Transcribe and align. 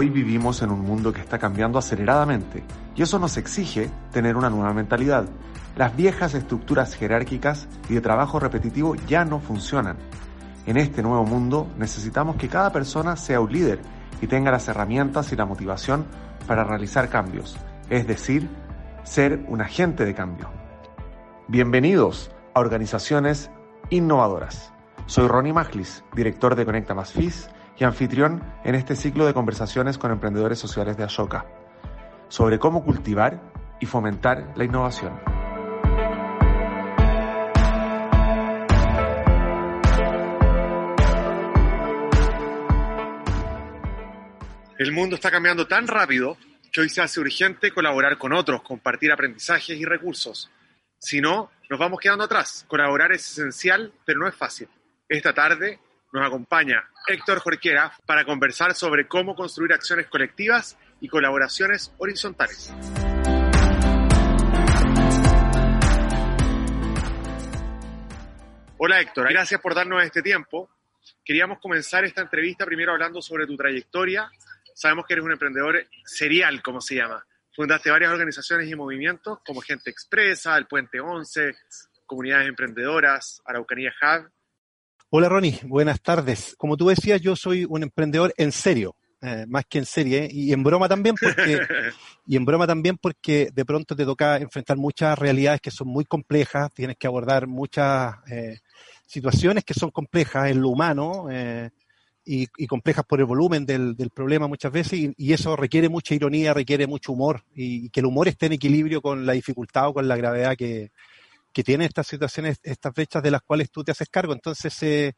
Hoy 0.00 0.08
vivimos 0.08 0.62
en 0.62 0.70
un 0.70 0.80
mundo 0.80 1.12
que 1.12 1.20
está 1.20 1.38
cambiando 1.38 1.78
aceleradamente 1.78 2.62
y 2.96 3.02
eso 3.02 3.18
nos 3.18 3.36
exige 3.36 3.90
tener 4.12 4.34
una 4.34 4.48
nueva 4.48 4.72
mentalidad. 4.72 5.26
Las 5.76 5.94
viejas 5.94 6.32
estructuras 6.32 6.94
jerárquicas 6.94 7.68
y 7.86 7.96
de 7.96 8.00
trabajo 8.00 8.40
repetitivo 8.40 8.94
ya 8.94 9.26
no 9.26 9.40
funcionan. 9.40 9.98
En 10.64 10.78
este 10.78 11.02
nuevo 11.02 11.26
mundo 11.26 11.68
necesitamos 11.76 12.36
que 12.36 12.48
cada 12.48 12.72
persona 12.72 13.14
sea 13.16 13.42
un 13.42 13.52
líder 13.52 13.78
y 14.22 14.26
tenga 14.26 14.50
las 14.50 14.68
herramientas 14.68 15.32
y 15.32 15.36
la 15.36 15.44
motivación 15.44 16.06
para 16.46 16.64
realizar 16.64 17.10
cambios, 17.10 17.58
es 17.90 18.06
decir, 18.06 18.48
ser 19.02 19.44
un 19.48 19.60
agente 19.60 20.06
de 20.06 20.14
cambio. 20.14 20.48
Bienvenidos 21.46 22.30
a 22.54 22.60
Organizaciones 22.60 23.50
Innovadoras. 23.90 24.72
Soy 25.04 25.28
Ronnie 25.28 25.52
Maglis, 25.52 26.02
director 26.14 26.54
de 26.54 26.64
Conecta 26.64 26.94
Más 26.94 27.12
FIS 27.12 27.50
y 27.80 27.84
anfitrión 27.84 28.44
en 28.62 28.74
este 28.74 28.94
ciclo 28.94 29.26
de 29.26 29.32
conversaciones 29.32 29.96
con 29.96 30.12
emprendedores 30.12 30.58
sociales 30.58 30.98
de 30.98 31.04
Ashoka 31.04 31.46
sobre 32.28 32.58
cómo 32.58 32.84
cultivar 32.84 33.40
y 33.80 33.86
fomentar 33.86 34.52
la 34.54 34.64
innovación. 34.64 35.18
El 44.78 44.92
mundo 44.92 45.16
está 45.16 45.30
cambiando 45.30 45.66
tan 45.66 45.88
rápido 45.88 46.36
que 46.70 46.82
hoy 46.82 46.88
se 46.90 47.00
hace 47.00 47.18
urgente 47.20 47.72
colaborar 47.72 48.18
con 48.18 48.32
otros, 48.34 48.62
compartir 48.62 49.10
aprendizajes 49.10 49.78
y 49.78 49.84
recursos. 49.84 50.50
Si 50.98 51.20
no, 51.20 51.50
nos 51.70 51.78
vamos 51.78 51.98
quedando 51.98 52.24
atrás. 52.24 52.64
Colaborar 52.68 53.12
es 53.12 53.30
esencial, 53.30 53.92
pero 54.04 54.20
no 54.20 54.28
es 54.28 54.34
fácil. 54.34 54.68
Esta 55.08 55.32
tarde 55.32 55.80
nos 56.12 56.26
acompaña 56.26 56.88
Héctor 57.06 57.38
Jorquera 57.38 57.92
para 58.04 58.24
conversar 58.24 58.74
sobre 58.74 59.06
cómo 59.06 59.34
construir 59.34 59.72
acciones 59.72 60.06
colectivas 60.08 60.76
y 61.00 61.08
colaboraciones 61.08 61.92
horizontales. 61.98 62.72
Hola 68.78 69.00
Héctor, 69.00 69.28
gracias 69.30 69.60
por 69.60 69.74
darnos 69.74 70.02
este 70.02 70.22
tiempo. 70.22 70.70
Queríamos 71.24 71.58
comenzar 71.58 72.04
esta 72.04 72.22
entrevista 72.22 72.64
primero 72.64 72.92
hablando 72.92 73.22
sobre 73.22 73.46
tu 73.46 73.56
trayectoria. 73.56 74.30
Sabemos 74.74 75.06
que 75.06 75.14
eres 75.14 75.24
un 75.24 75.32
emprendedor 75.32 75.86
serial, 76.04 76.62
como 76.62 76.80
se 76.80 76.96
llama. 76.96 77.24
Fundaste 77.54 77.90
varias 77.90 78.10
organizaciones 78.10 78.68
y 78.68 78.74
movimientos 78.74 79.40
como 79.44 79.60
Gente 79.60 79.90
Expresa, 79.90 80.56
El 80.56 80.66
Puente 80.66 81.00
11, 81.00 81.54
Comunidades 82.06 82.48
Emprendedoras, 82.48 83.42
Araucanía 83.44 83.92
Hub 84.00 84.30
Hola 85.12 85.28
Ronnie, 85.28 85.58
buenas 85.64 86.00
tardes. 86.00 86.54
Como 86.56 86.76
tú 86.76 86.86
decías, 86.86 87.20
yo 87.20 87.34
soy 87.34 87.66
un 87.68 87.82
emprendedor 87.82 88.32
en 88.36 88.52
serio, 88.52 88.94
eh, 89.20 89.44
más 89.48 89.64
que 89.68 89.78
en 89.78 89.84
serie, 89.84 90.28
y 90.30 90.52
en 90.52 90.62
broma 90.62 90.88
también 90.88 91.16
porque 91.20 91.58
y 92.28 92.36
en 92.36 92.44
broma 92.44 92.64
también 92.64 92.96
porque 92.96 93.50
de 93.52 93.64
pronto 93.64 93.96
te 93.96 94.04
toca 94.04 94.36
enfrentar 94.36 94.76
muchas 94.76 95.18
realidades 95.18 95.60
que 95.60 95.72
son 95.72 95.88
muy 95.88 96.04
complejas, 96.04 96.72
tienes 96.72 96.96
que 96.96 97.08
abordar 97.08 97.48
muchas 97.48 98.18
eh, 98.30 98.60
situaciones 99.04 99.64
que 99.64 99.74
son 99.74 99.90
complejas 99.90 100.48
en 100.48 100.60
lo 100.62 100.68
humano 100.68 101.26
eh, 101.28 101.70
y, 102.24 102.46
complejas 102.68 103.04
por 103.04 103.18
el 103.18 103.26
volumen 103.26 103.66
del, 103.66 103.96
problema 104.14 104.46
muchas 104.46 104.70
veces, 104.70 105.12
y, 105.16 105.32
eso 105.32 105.56
requiere 105.56 105.88
mucha 105.88 106.14
ironía, 106.14 106.54
requiere 106.54 106.86
mucho 106.86 107.10
humor, 107.10 107.42
y, 107.52 107.86
y, 107.86 107.90
que 107.90 107.98
el 107.98 108.06
humor 108.06 108.28
esté 108.28 108.46
en 108.46 108.52
equilibrio 108.52 109.02
con 109.02 109.26
la 109.26 109.32
dificultad 109.32 109.88
o 109.88 109.94
con 109.94 110.06
la 110.06 110.16
gravedad 110.16 110.56
que, 110.56 110.92
que 111.52 111.64
tienen 111.64 111.86
estas 111.86 112.06
situaciones, 112.06 112.58
estas 112.62 112.94
fechas 112.94 113.22
de 113.22 113.30
las 113.30 113.42
cuales 113.42 113.70
tú 113.70 113.82
te 113.84 113.92
haces 113.92 114.08
cargo. 114.08 114.32
Entonces, 114.32 114.82
eh, 114.82 115.12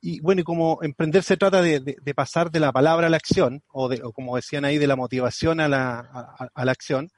y 0.00 0.20
bueno, 0.20 0.42
y 0.42 0.44
como 0.44 0.80
emprender 0.82 1.22
se 1.22 1.36
trata 1.36 1.62
de, 1.62 1.96
pasar 2.14 2.50
de 2.50 2.60
la 2.60 2.72
palabra 2.72 3.06
a 3.06 3.10
la 3.10 3.16
acción, 3.16 3.62
o, 3.72 3.88
de, 3.88 4.02
o 4.02 4.12
como 4.12 4.36
decían 4.36 4.64
ahí, 4.64 4.78
de 4.78 4.86
la 4.86 4.96
motivación 4.96 5.60
a 5.60 5.68
la, 5.68 5.98
a, 6.54 6.64
la 6.64 6.72
acción, 6.72 7.08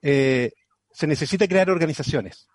eh, 0.00 0.52
se 0.90 1.06
necesita 1.06 1.46
crear 1.46 1.70
organizaciones. 1.70 2.48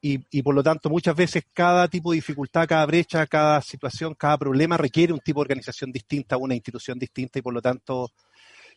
Y, 0.00 0.24
y, 0.30 0.42
por 0.42 0.54
lo 0.54 0.62
tanto, 0.62 0.88
muchas 0.88 1.16
veces 1.16 1.44
cada 1.52 1.88
tipo 1.88 2.12
de 2.12 2.16
dificultad, 2.16 2.66
cada 2.66 2.86
brecha, 2.86 3.26
cada 3.26 3.60
situación, 3.60 4.14
cada 4.14 4.38
problema 4.38 4.76
requiere 4.76 5.12
un 5.12 5.20
tipo 5.20 5.40
de 5.40 5.42
organización 5.42 5.92
distinta, 5.92 6.36
una 6.36 6.54
institución 6.54 6.98
distinta, 6.98 7.38
y 7.38 7.42
por 7.42 7.52
lo 7.52 7.60
tanto, 7.60 8.12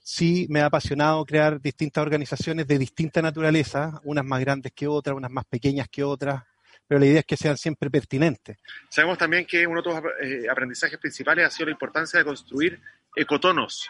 sí 0.02 0.48
me 0.50 0.62
ha 0.62 0.66
apasionado 0.66 1.26
crear 1.26 1.62
distintas 1.62 2.02
organizaciones 2.02 2.68
de 2.68 2.78
distinta 2.78 3.22
naturaleza, 3.22 4.00
unas 4.04 4.26
más 4.26 4.40
grandes 4.40 4.72
que 4.74 4.88
otras, 4.88 5.16
unas 5.16 5.32
más 5.32 5.46
pequeñas 5.46 5.88
que 5.90 6.04
otras, 6.04 6.44
pero 6.88 7.00
la 7.00 7.06
idea 7.06 7.20
es 7.20 7.26
que 7.26 7.38
sean 7.38 7.58
siempre 7.58 7.90
pertinentes. 7.92 8.58
Sabemos 8.90 9.18
también 9.18 9.46
que 9.46 9.68
uno 9.68 9.82
de 9.82 9.90
tus 9.90 10.02
eh, 10.24 10.50
aprendizajes 10.50 10.98
principales 10.98 11.46
ha 11.46 11.52
sido 11.52 11.68
la 11.68 11.74
importancia 11.74 12.18
de 12.18 12.26
construir 12.26 12.82
ecotonos. 13.16 13.88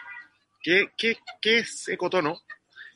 ¿Qué, 0.62 0.90
qué, 0.96 1.16
qué 1.40 1.60
es 1.60 1.88
ecotono 1.88 2.42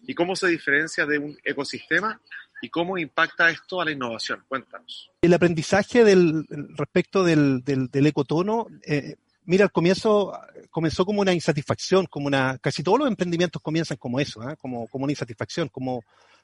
y 0.03 0.15
cómo 0.15 0.37
se 0.37 0.49
diferencia 0.49 1.07
de 1.07 1.19
un 1.19 1.39
ecosistema 1.43 2.21
y 2.61 2.69
cómo 2.69 2.99
impacta 2.99 3.49
esto 3.49 3.81
a 3.81 3.87
la 3.87 3.93
innovación? 3.93 4.45
Cuéntanos. 4.47 5.11
El 5.23 5.33
aprendizaje 5.33 6.05
del, 6.05 6.45
respecto 6.77 7.25
del, 7.25 7.65
del, 7.65 7.89
del 7.89 8.07
ecotono 8.07 8.67
eh, 8.87 9.17
mira, 9.45 9.65
al 9.65 9.73
comienzo 9.73 10.33
comenzó 10.71 11.05
como 11.05 11.21
una 11.21 11.33
insatisfacción, 11.33 12.07
como 12.07 12.27
una, 12.27 12.59
casi 12.59 12.83
todos 12.83 12.99
los 12.99 13.09
emprendimientos 13.09 13.63
comienzan 13.63 13.97
como 13.97 14.21
eso, 14.21 14.49
¿eh? 14.49 14.57
como, 14.59 14.87
como 14.89 15.05
una 15.05 15.13
insatisfacción, 15.13 15.69
como, 15.69 16.03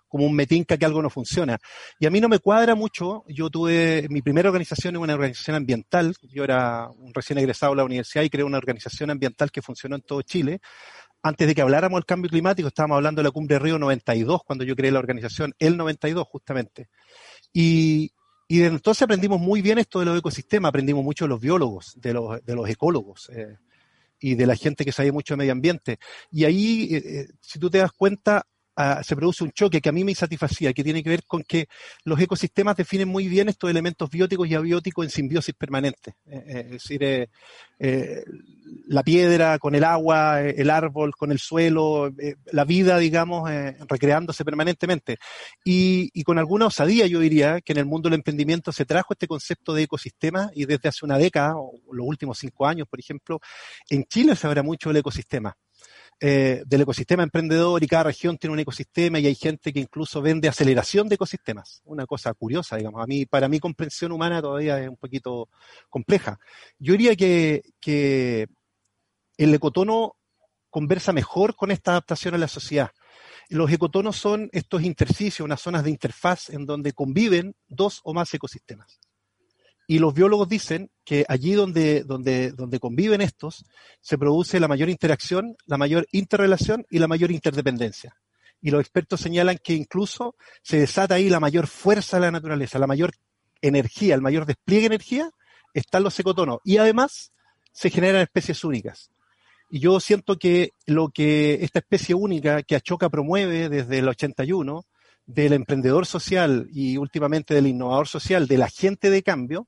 como 0.08 0.26
un 0.26 0.34
metinca 0.34 0.76
que 0.76 0.84
algo 0.84 1.00
no 1.00 1.08
funciona. 1.08 1.58
Y 1.98 2.06
a 2.06 2.10
mí 2.10 2.20
no 2.20 2.28
me 2.28 2.40
cuadra 2.40 2.74
mucho. 2.74 3.24
Yo 3.28 3.48
tuve, 3.48 4.06
mi 4.10 4.22
primera 4.22 4.48
organización 4.48 4.96
en 4.96 5.02
una 5.02 5.14
organización 5.14 5.56
ambiental. 5.56 6.14
Yo 6.22 6.44
era 6.44 6.88
un 6.90 7.14
recién 7.14 7.38
egresado 7.38 7.72
de 7.72 7.76
la 7.76 7.84
universidad 7.84 8.24
y 8.24 8.30
creé 8.30 8.44
una 8.44 8.58
organización 8.58 9.10
ambiental 9.10 9.50
que 9.50 9.62
funcionó 9.62 9.96
en 9.96 10.02
todo 10.02 10.22
Chile. 10.22 10.60
Antes 11.22 11.46
de 11.46 11.54
que 11.54 11.62
habláramos 11.62 11.98
del 11.98 12.06
cambio 12.06 12.30
climático, 12.30 12.68
estábamos 12.68 12.96
hablando 12.96 13.20
de 13.20 13.28
la 13.28 13.30
Cumbre 13.30 13.58
Río 13.58 13.78
92, 13.78 14.42
cuando 14.44 14.64
yo 14.64 14.74
creé 14.74 14.90
la 14.90 14.98
organización, 14.98 15.54
el 15.58 15.76
92 15.76 16.26
justamente. 16.26 16.88
Y, 17.52 18.10
y 18.50 18.64
entonces 18.64 19.02
aprendimos 19.02 19.40
muy 19.40 19.62
bien 19.62 19.78
esto 19.78 20.00
de 20.00 20.06
los 20.06 20.18
ecosistemas, 20.18 20.70
aprendimos 20.70 21.04
mucho 21.04 21.24
de 21.24 21.28
los 21.28 21.40
biólogos, 21.40 21.94
de 22.00 22.12
los, 22.12 22.44
de 22.44 22.56
los 22.56 22.68
ecólogos 22.68 23.30
eh, 23.32 23.58
y 24.18 24.34
de 24.34 24.44
la 24.44 24.56
gente 24.56 24.84
que 24.84 24.90
sabe 24.90 25.12
mucho 25.12 25.34
de 25.34 25.38
medio 25.38 25.52
ambiente. 25.52 26.00
Y 26.32 26.42
ahí, 26.42 26.88
eh, 26.90 26.96
eh, 26.96 27.28
si 27.40 27.60
tú 27.60 27.70
te 27.70 27.78
das 27.78 27.92
cuenta, 27.92 28.48
se 29.02 29.16
produce 29.16 29.44
un 29.44 29.52
choque 29.52 29.80
que 29.80 29.88
a 29.88 29.92
mí 29.92 30.04
me 30.04 30.14
satisfacía, 30.14 30.72
que 30.72 30.84
tiene 30.84 31.02
que 31.02 31.10
ver 31.10 31.24
con 31.24 31.42
que 31.42 31.68
los 32.04 32.20
ecosistemas 32.20 32.76
definen 32.76 33.08
muy 33.08 33.28
bien 33.28 33.48
estos 33.48 33.70
elementos 33.70 34.10
bióticos 34.10 34.48
y 34.48 34.54
abióticos 34.54 35.04
en 35.04 35.10
simbiosis 35.10 35.54
permanente. 35.54 36.14
Eh, 36.26 36.44
eh, 36.46 36.60
es 36.66 36.70
decir, 36.70 37.02
eh, 37.02 38.24
la 38.86 39.02
piedra 39.02 39.58
con 39.58 39.74
el 39.74 39.84
agua, 39.84 40.42
el 40.42 40.70
árbol 40.70 41.14
con 41.16 41.32
el 41.32 41.38
suelo, 41.38 42.12
la 42.52 42.64
vida, 42.64 42.98
digamos, 42.98 43.50
recreándose 43.88 44.44
permanentemente. 44.44 45.18
Y, 45.64 46.10
y, 46.12 46.22
con 46.22 46.38
alguna 46.38 46.66
osadía 46.66 47.06
yo 47.06 47.20
diría 47.20 47.60
que 47.60 47.72
en 47.72 47.78
el 47.78 47.86
mundo 47.86 48.08
del 48.08 48.18
emprendimiento 48.18 48.70
se 48.72 48.84
trajo 48.84 49.14
este 49.14 49.26
concepto 49.26 49.74
de 49.74 49.84
ecosistema 49.84 50.50
y 50.54 50.66
desde 50.66 50.88
hace 50.88 51.04
una 51.04 51.18
década, 51.18 51.54
o 51.56 51.72
los 51.92 52.06
últimos 52.06 52.38
cinco 52.38 52.66
años, 52.66 52.86
por 52.88 53.00
ejemplo, 53.00 53.40
en 53.88 54.04
Chile 54.04 54.36
se 54.36 54.46
habla 54.46 54.62
mucho 54.62 54.90
del 54.90 54.98
ecosistema. 54.98 55.56
Eh, 56.22 56.62
del 56.66 56.82
ecosistema 56.82 57.22
emprendedor 57.22 57.82
y 57.82 57.86
cada 57.86 58.02
región 58.02 58.36
tiene 58.36 58.52
un 58.52 58.60
ecosistema 58.60 59.18
y 59.18 59.26
hay 59.26 59.34
gente 59.34 59.72
que 59.72 59.80
incluso 59.80 60.20
vende 60.20 60.48
aceleración 60.48 61.08
de 61.08 61.14
ecosistemas. 61.14 61.80
Una 61.84 62.04
cosa 62.04 62.34
curiosa, 62.34 62.76
digamos. 62.76 63.02
A 63.02 63.06
mí, 63.06 63.24
para 63.24 63.48
mi 63.48 63.58
comprensión 63.58 64.12
humana 64.12 64.42
todavía 64.42 64.78
es 64.82 64.90
un 64.90 64.98
poquito 64.98 65.48
compleja. 65.88 66.38
Yo 66.78 66.92
diría 66.92 67.16
que, 67.16 67.62
que 67.80 68.48
el 69.38 69.54
ecotono 69.54 70.16
conversa 70.68 71.14
mejor 71.14 71.56
con 71.56 71.70
esta 71.70 71.92
adaptación 71.92 72.34
a 72.34 72.38
la 72.38 72.48
sociedad. 72.48 72.90
Los 73.48 73.72
ecotonos 73.72 74.16
son 74.16 74.50
estos 74.52 74.82
intersticios, 74.82 75.44
unas 75.44 75.62
zonas 75.62 75.84
de 75.84 75.90
interfaz 75.90 76.50
en 76.50 76.66
donde 76.66 76.92
conviven 76.92 77.54
dos 77.66 78.00
o 78.04 78.12
más 78.12 78.32
ecosistemas. 78.34 79.00
Y 79.90 79.98
los 79.98 80.14
biólogos 80.14 80.48
dicen 80.48 80.88
que 81.04 81.24
allí 81.28 81.54
donde, 81.54 82.04
donde, 82.04 82.52
donde 82.52 82.78
conviven 82.78 83.20
estos, 83.20 83.64
se 84.00 84.16
produce 84.16 84.60
la 84.60 84.68
mayor 84.68 84.88
interacción, 84.88 85.56
la 85.66 85.78
mayor 85.78 86.06
interrelación 86.12 86.86
y 86.90 87.00
la 87.00 87.08
mayor 87.08 87.32
interdependencia. 87.32 88.14
Y 88.62 88.70
los 88.70 88.82
expertos 88.82 89.20
señalan 89.20 89.58
que 89.58 89.72
incluso 89.72 90.36
se 90.62 90.78
desata 90.78 91.16
ahí 91.16 91.28
la 91.28 91.40
mayor 91.40 91.66
fuerza 91.66 92.18
de 92.18 92.20
la 92.20 92.30
naturaleza, 92.30 92.78
la 92.78 92.86
mayor 92.86 93.14
energía, 93.62 94.14
el 94.14 94.20
mayor 94.20 94.46
despliegue 94.46 94.82
de 94.82 94.94
energía, 94.94 95.30
están 95.74 96.04
los 96.04 96.16
ecotonos. 96.20 96.58
Y 96.62 96.76
además 96.76 97.32
se 97.72 97.90
generan 97.90 98.22
especies 98.22 98.62
únicas. 98.62 99.10
Y 99.70 99.80
yo 99.80 99.98
siento 99.98 100.38
que 100.38 100.70
lo 100.86 101.08
que 101.08 101.64
esta 101.64 101.80
especie 101.80 102.14
única 102.14 102.62
que 102.62 102.76
Achoca 102.76 103.08
promueve 103.08 103.68
desde 103.68 103.98
el 103.98 104.08
81, 104.08 104.84
del 105.26 105.52
emprendedor 105.52 106.06
social 106.06 106.68
y 106.72 106.96
últimamente 106.96 107.54
del 107.54 107.66
innovador 107.66 108.06
social, 108.06 108.46
del 108.46 108.62
agente 108.62 109.10
de 109.10 109.24
cambio, 109.24 109.66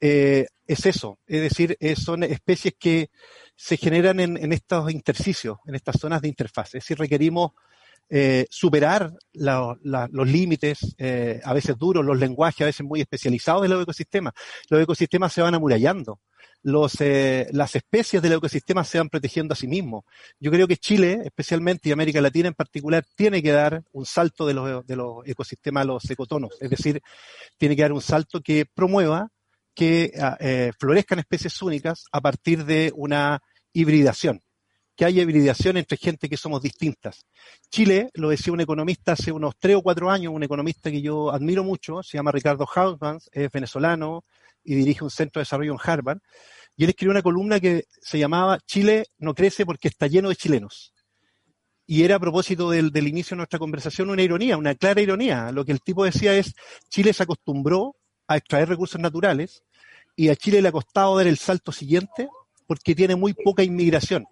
eh, 0.00 0.46
es 0.66 0.86
eso, 0.86 1.18
es 1.26 1.42
decir, 1.42 1.76
eh, 1.80 1.96
son 1.96 2.22
especies 2.22 2.74
que 2.78 3.10
se 3.56 3.76
generan 3.76 4.20
en, 4.20 4.52
estos 4.52 4.90
intersticios, 4.92 5.58
en 5.66 5.74
estas 5.74 5.98
zonas 5.98 6.22
de 6.22 6.28
interfaz. 6.28 6.68
Es 6.68 6.84
decir, 6.84 6.98
requerimos 6.98 7.52
eh, 8.08 8.46
superar 8.50 9.12
los 9.32 10.28
límites, 10.28 10.94
a 11.42 11.52
veces 11.52 11.76
duros, 11.76 12.04
los 12.04 12.18
lenguajes 12.18 12.60
a 12.60 12.66
veces 12.66 12.86
muy 12.86 13.00
especializados 13.00 13.62
de 13.62 13.68
los 13.68 13.82
ecosistemas. 13.82 14.34
Los 14.68 14.80
ecosistemas 14.80 15.32
se 15.32 15.42
van 15.42 15.54
amurallando. 15.54 16.20
los, 16.62 16.98
las 17.50 17.74
especies 17.74 18.22
del 18.22 18.34
ecosistema 18.34 18.84
se 18.84 18.98
van 18.98 19.08
protegiendo 19.08 19.54
a 19.54 19.56
sí 19.56 19.66
mismos. 19.66 20.04
Yo 20.38 20.52
creo 20.52 20.68
que 20.68 20.76
Chile, 20.76 21.22
especialmente 21.24 21.88
y 21.88 21.92
América 21.92 22.20
Latina 22.20 22.48
en 22.48 22.54
particular, 22.54 23.04
tiene 23.16 23.42
que 23.42 23.50
dar 23.50 23.82
un 23.90 24.06
salto 24.06 24.46
de 24.46 24.54
los, 24.54 24.86
de 24.86 24.96
los 24.96 25.26
ecosistemas 25.26 25.82
a 25.82 25.86
los 25.86 26.10
ecotonos, 26.10 26.52
es 26.60 26.70
decir, 26.70 27.02
tiene 27.56 27.74
que 27.74 27.82
dar 27.82 27.92
un 27.92 28.02
salto 28.02 28.40
que 28.40 28.66
promueva 28.72 29.32
que 29.78 30.12
ah, 30.20 30.36
eh, 30.40 30.72
florezcan 30.76 31.20
especies 31.20 31.62
únicas 31.62 32.06
a 32.10 32.20
partir 32.20 32.64
de 32.64 32.92
una 32.96 33.40
hibridación, 33.72 34.42
que 34.96 35.04
haya 35.04 35.22
hibridación 35.22 35.76
entre 35.76 35.96
gente 35.96 36.28
que 36.28 36.36
somos 36.36 36.60
distintas. 36.60 37.26
Chile, 37.70 38.10
lo 38.14 38.30
decía 38.30 38.52
un 38.52 38.60
economista 38.60 39.12
hace 39.12 39.30
unos 39.30 39.54
tres 39.56 39.76
o 39.76 39.82
cuatro 39.82 40.10
años, 40.10 40.32
un 40.34 40.42
economista 40.42 40.90
que 40.90 41.00
yo 41.00 41.30
admiro 41.30 41.62
mucho, 41.62 42.02
se 42.02 42.18
llama 42.18 42.32
Ricardo 42.32 42.66
Hausmann, 42.74 43.20
es 43.30 43.52
venezolano 43.52 44.24
y 44.64 44.74
dirige 44.74 45.04
un 45.04 45.10
centro 45.10 45.38
de 45.38 45.42
desarrollo 45.42 45.74
en 45.74 45.78
Harvard, 45.80 46.18
y 46.74 46.82
él 46.82 46.90
escribió 46.90 47.12
una 47.12 47.22
columna 47.22 47.60
que 47.60 47.84
se 48.02 48.18
llamaba 48.18 48.58
Chile 48.66 49.04
no 49.18 49.32
crece 49.32 49.64
porque 49.64 49.86
está 49.86 50.08
lleno 50.08 50.28
de 50.28 50.34
chilenos. 50.34 50.92
Y 51.86 52.02
era 52.02 52.16
a 52.16 52.18
propósito 52.18 52.68
del, 52.68 52.90
del 52.90 53.06
inicio 53.06 53.36
de 53.36 53.38
nuestra 53.38 53.60
conversación 53.60 54.10
una 54.10 54.22
ironía, 54.22 54.56
una 54.56 54.74
clara 54.74 55.00
ironía. 55.00 55.52
Lo 55.52 55.64
que 55.64 55.70
el 55.70 55.80
tipo 55.82 56.04
decía 56.04 56.34
es, 56.34 56.52
Chile 56.90 57.12
se 57.12 57.22
acostumbró 57.22 57.94
a 58.26 58.36
extraer 58.36 58.68
recursos 58.68 59.00
naturales 59.00 59.62
y 60.18 60.30
a 60.30 60.36
Chile 60.36 60.60
le 60.60 60.68
ha 60.68 60.72
costado 60.72 61.16
dar 61.16 61.28
el 61.28 61.38
salto 61.38 61.70
siguiente 61.70 62.28
porque 62.66 62.96
tiene 62.96 63.14
muy 63.14 63.34
poca 63.34 63.62
inmigración. 63.62 64.26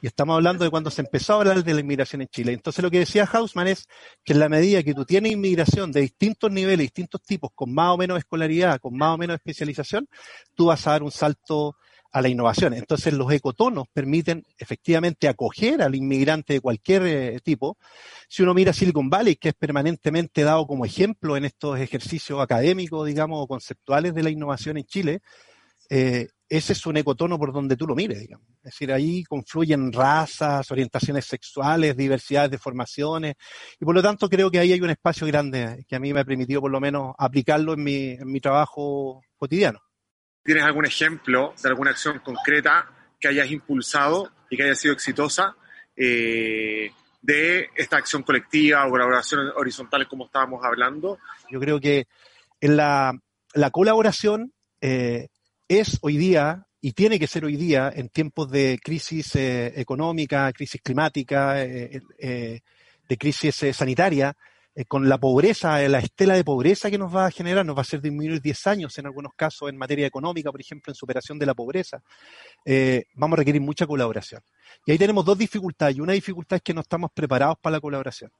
Y 0.00 0.06
estamos 0.06 0.34
hablando 0.34 0.64
de 0.64 0.70
cuando 0.70 0.90
se 0.90 1.02
empezó 1.02 1.34
a 1.34 1.36
hablar 1.36 1.62
de 1.62 1.74
la 1.74 1.80
inmigración 1.80 2.22
en 2.22 2.28
Chile. 2.28 2.54
Entonces 2.54 2.82
lo 2.82 2.90
que 2.90 3.00
decía 3.00 3.28
Hausmann 3.30 3.66
es 3.66 3.86
que 4.24 4.32
en 4.32 4.38
la 4.38 4.48
medida 4.48 4.82
que 4.82 4.94
tú 4.94 5.04
tienes 5.04 5.32
inmigración 5.32 5.92
de 5.92 6.00
distintos 6.00 6.50
niveles, 6.50 6.78
distintos 6.78 7.20
tipos, 7.22 7.50
con 7.54 7.70
más 7.74 7.90
o 7.90 7.98
menos 7.98 8.16
escolaridad, 8.16 8.80
con 8.80 8.96
más 8.96 9.14
o 9.14 9.18
menos 9.18 9.36
especialización, 9.36 10.08
tú 10.54 10.66
vas 10.66 10.86
a 10.86 10.92
dar 10.92 11.02
un 11.02 11.10
salto 11.10 11.76
a 12.12 12.20
la 12.20 12.28
innovación. 12.28 12.74
Entonces 12.74 13.12
los 13.14 13.32
ecotonos 13.32 13.86
permiten 13.92 14.44
efectivamente 14.58 15.28
acoger 15.28 15.82
al 15.82 15.94
inmigrante 15.94 16.54
de 16.54 16.60
cualquier 16.60 17.02
eh, 17.06 17.40
tipo. 17.42 17.76
Si 18.28 18.42
uno 18.42 18.54
mira 18.54 18.72
Silicon 18.72 19.08
Valley, 19.10 19.36
que 19.36 19.50
es 19.50 19.54
permanentemente 19.54 20.42
dado 20.42 20.66
como 20.66 20.84
ejemplo 20.84 21.36
en 21.36 21.44
estos 21.44 21.78
ejercicios 21.78 22.40
académicos, 22.40 23.06
digamos, 23.06 23.46
conceptuales 23.46 24.14
de 24.14 24.22
la 24.22 24.30
innovación 24.30 24.76
en 24.78 24.84
Chile, 24.84 25.20
eh, 25.88 26.28
ese 26.48 26.72
es 26.72 26.84
un 26.86 26.96
ecotono 26.96 27.38
por 27.38 27.52
donde 27.52 27.76
tú 27.76 27.86
lo 27.86 27.94
mires, 27.94 28.20
digamos. 28.20 28.46
Es 28.58 28.72
decir, 28.72 28.92
ahí 28.92 29.22
confluyen 29.24 29.92
razas, 29.92 30.68
orientaciones 30.70 31.24
sexuales, 31.24 31.96
diversidades 31.96 32.50
de 32.50 32.58
formaciones, 32.58 33.34
y 33.78 33.84
por 33.84 33.94
lo 33.94 34.02
tanto 34.02 34.28
creo 34.28 34.50
que 34.50 34.58
ahí 34.58 34.72
hay 34.72 34.80
un 34.80 34.90
espacio 34.90 35.26
grande 35.28 35.84
que 35.88 35.96
a 35.96 36.00
mí 36.00 36.12
me 36.12 36.20
ha 36.20 36.24
permitido 36.24 36.60
por 36.60 36.70
lo 36.70 36.80
menos 36.80 37.14
aplicarlo 37.18 37.74
en 37.74 37.84
mi, 37.84 38.10
en 38.10 38.26
mi 38.30 38.40
trabajo 38.40 39.22
cotidiano. 39.36 39.80
¿Tienes 40.42 40.64
algún 40.64 40.86
ejemplo 40.86 41.54
de 41.62 41.68
alguna 41.68 41.90
acción 41.90 42.18
concreta 42.20 42.90
que 43.18 43.28
hayas 43.28 43.50
impulsado 43.50 44.30
y 44.48 44.56
que 44.56 44.62
haya 44.64 44.74
sido 44.74 44.94
exitosa 44.94 45.54
eh, 45.94 46.90
de 47.20 47.68
esta 47.76 47.98
acción 47.98 48.22
colectiva 48.22 48.86
o 48.86 48.90
colaboración 48.90 49.52
horizontal 49.56 50.08
como 50.08 50.24
estábamos 50.26 50.64
hablando? 50.64 51.18
Yo 51.50 51.60
creo 51.60 51.78
que 51.78 52.06
en 52.60 52.76
la, 52.76 53.12
la 53.52 53.70
colaboración 53.70 54.52
eh, 54.80 55.28
es 55.68 55.98
hoy 56.00 56.16
día 56.16 56.66
y 56.80 56.92
tiene 56.92 57.18
que 57.18 57.26
ser 57.26 57.44
hoy 57.44 57.56
día 57.56 57.92
en 57.94 58.08
tiempos 58.08 58.50
de 58.50 58.78
crisis 58.82 59.36
eh, 59.36 59.74
económica, 59.76 60.50
crisis 60.52 60.80
climática, 60.80 61.54
de 61.54 62.62
crisis 63.18 63.56
sanitaria, 63.74 64.34
eh, 64.80 64.86
con 64.86 65.08
la 65.08 65.18
pobreza, 65.18 65.82
eh, 65.82 65.88
la 65.90 65.98
estela 65.98 66.34
de 66.34 66.42
pobreza 66.42 66.90
que 66.90 66.96
nos 66.96 67.14
va 67.14 67.26
a 67.26 67.30
generar, 67.30 67.66
nos 67.66 67.76
va 67.76 67.80
a 67.80 67.82
hacer 67.82 68.00
disminuir 68.00 68.40
10 68.40 68.66
años 68.66 68.96
en 68.98 69.04
algunos 69.04 69.34
casos 69.34 69.68
en 69.68 69.76
materia 69.76 70.06
económica, 70.06 70.50
por 70.50 70.60
ejemplo, 70.60 70.90
en 70.90 70.94
superación 70.94 71.38
de 71.38 71.44
la 71.44 71.54
pobreza, 71.54 72.02
eh, 72.64 73.04
vamos 73.14 73.36
a 73.36 73.40
requerir 73.40 73.60
mucha 73.60 73.86
colaboración. 73.86 74.40
Y 74.86 74.92
ahí 74.92 74.98
tenemos 74.98 75.24
dos 75.24 75.36
dificultades. 75.36 75.96
Y 75.96 76.00
una 76.00 76.14
dificultad 76.14 76.56
es 76.56 76.62
que 76.62 76.72
no 76.72 76.80
estamos 76.80 77.10
preparados 77.12 77.58
para 77.60 77.76
la 77.76 77.80
colaboración. 77.80 78.30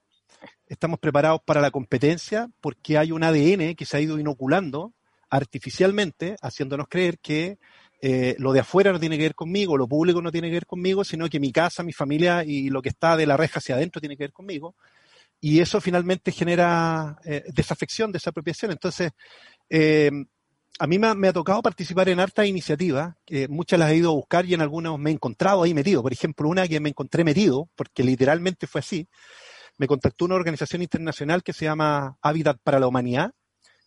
Estamos 0.66 0.98
preparados 0.98 1.40
para 1.44 1.60
la 1.60 1.70
competencia 1.70 2.48
porque 2.62 2.96
hay 2.96 3.12
un 3.12 3.22
ADN 3.22 3.75
que 3.75 3.84
se 3.84 3.98
ha 3.98 4.00
ido 4.00 4.19
inoculando 4.19 4.94
artificialmente, 5.28 6.36
haciéndonos 6.40 6.86
creer 6.88 7.19
que 7.19 7.58
lo 8.38 8.54
de 8.54 8.60
afuera 8.60 8.93
no 8.93 8.98
tiene 8.98 9.19
que 9.19 9.25
ver 9.25 9.34
conmigo, 9.34 9.76
lo 9.76 9.86
público 9.86 10.22
no 10.22 10.32
tiene 10.32 10.48
que 10.48 10.54
ver 10.54 10.66
conmigo, 10.66 11.04
sino 11.04 11.28
que 11.28 11.38
mi 11.38 11.52
casa, 11.52 11.82
mi 11.82 11.93
familia 11.93 12.44
y 12.46 12.70
lo 12.70 12.81
que 12.81 12.88
está 12.88 13.14
de 13.14 13.26
la 13.26 13.36
reja 13.36 13.58
hacia 13.58 13.75
adentro 13.75 14.00
tiene 14.00 14.16
que 14.16 14.25
ver 14.25 14.32
conmigo. 14.32 14.75
Y 15.40 15.60
eso 15.60 15.81
finalmente 15.81 16.32
genera 16.32 17.19
eh, 17.25 17.44
desafección, 17.54 18.12
desapropiación. 18.12 18.72
Entonces, 18.72 19.12
eh, 19.70 20.10
a 20.78 20.87
mí 20.87 20.98
me 20.98 21.28
ha, 21.28 21.32
tocado 21.32 21.62
participar 21.62 22.08
en 22.08 22.20
hartas 22.20 22.46
iniciativas, 22.46 23.14
que 23.26 23.48
muchas 23.48 23.78
las 23.78 23.90
he 23.90 23.96
ido 23.96 24.10
a 24.10 24.14
buscar 24.14 24.46
y 24.46 24.54
en 24.54 24.62
algunas 24.62 24.98
me 24.98 25.10
he 25.10 25.12
encontrado 25.12 25.62
ahí 25.62 25.75
metido. 25.75 26.02
Por 26.02 26.12
ejemplo, 26.12 26.48
una 26.48 26.66
que 26.69 26.81
me 26.81 26.88
encontré 26.88 27.22
metido, 27.25 27.69
porque 27.76 28.02
literalmente 28.02 28.66
fue 28.66 28.81
así, 28.81 29.08
me 29.76 29.87
contactó 29.87 30.25
una 30.25 30.37
organización 30.37 30.82
internacional 30.82 31.43
que 31.43 31.52
se 31.52 31.66
llama 31.66 32.16
Hábitat 32.22 32.58
para 32.62 32.81
la 32.81 32.86
Humanidad, 32.86 33.32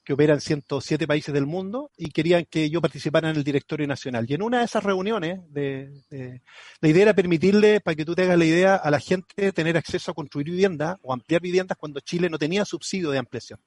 que 0.04 0.14
opera 0.14 0.34
en 0.34 0.42
107 0.42 1.08
países 1.08 1.34
del 1.34 1.46
mundo 1.46 1.92
y 1.98 2.12
querían 2.12 2.46
que 2.50 2.70
yo 2.70 2.82
participara 2.82 3.30
en 3.30 3.38
el 3.38 3.44
directorio 3.44 3.88
nacional. 3.88 4.26
Y 4.28 4.34
en 4.34 4.42
una 4.42 4.60
de 4.60 4.66
esas 4.66 4.84
reuniones, 4.84 5.40
la 5.54 6.90
idea 6.90 7.04
era 7.04 7.14
permitirle, 7.14 7.80
para 7.80 7.96
que 7.96 8.06
tú 8.06 8.14
te 8.14 8.24
hagas 8.24 8.38
la 8.38 8.46
idea, 8.46 8.76
a 8.76 8.92
la 8.92 9.00
gente 9.00 9.52
tener 9.54 9.78
acceso 9.78 10.12
a 10.12 10.14
construir 10.14 10.48
viviendas 10.48 10.98
o 11.02 11.14
ampliar 11.14 11.42
viviendas 11.42 11.78
cuando 11.78 12.00
Chile 12.02 12.30
no 12.30 12.38
tenía 12.38 12.66
subsidio 12.66 13.12
de 13.12 13.20
ampliación. 13.20 13.60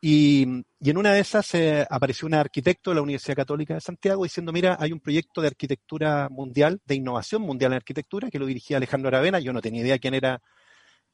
Y, 0.00 0.46
y 0.80 0.90
en 0.90 0.98
una 0.98 1.14
de 1.14 1.20
esas 1.20 1.54
eh, 1.54 1.86
apareció 1.88 2.26
un 2.26 2.34
arquitecto 2.34 2.90
de 2.90 2.96
la 2.96 3.02
Universidad 3.02 3.36
Católica 3.36 3.74
de 3.74 3.80
Santiago 3.80 4.24
diciendo, 4.24 4.52
mira, 4.52 4.76
hay 4.78 4.92
un 4.92 5.00
proyecto 5.00 5.40
de 5.40 5.46
arquitectura 5.46 6.28
mundial, 6.30 6.80
de 6.84 6.94
innovación 6.94 7.40
mundial 7.40 7.72
en 7.72 7.76
arquitectura, 7.76 8.30
que 8.30 8.38
lo 8.38 8.44
dirigía 8.44 8.76
Alejandro 8.76 9.08
Aravena, 9.08 9.40
yo 9.40 9.54
no 9.54 9.62
tenía 9.62 9.80
idea 9.80 9.98
quién 9.98 10.12
era 10.12 10.42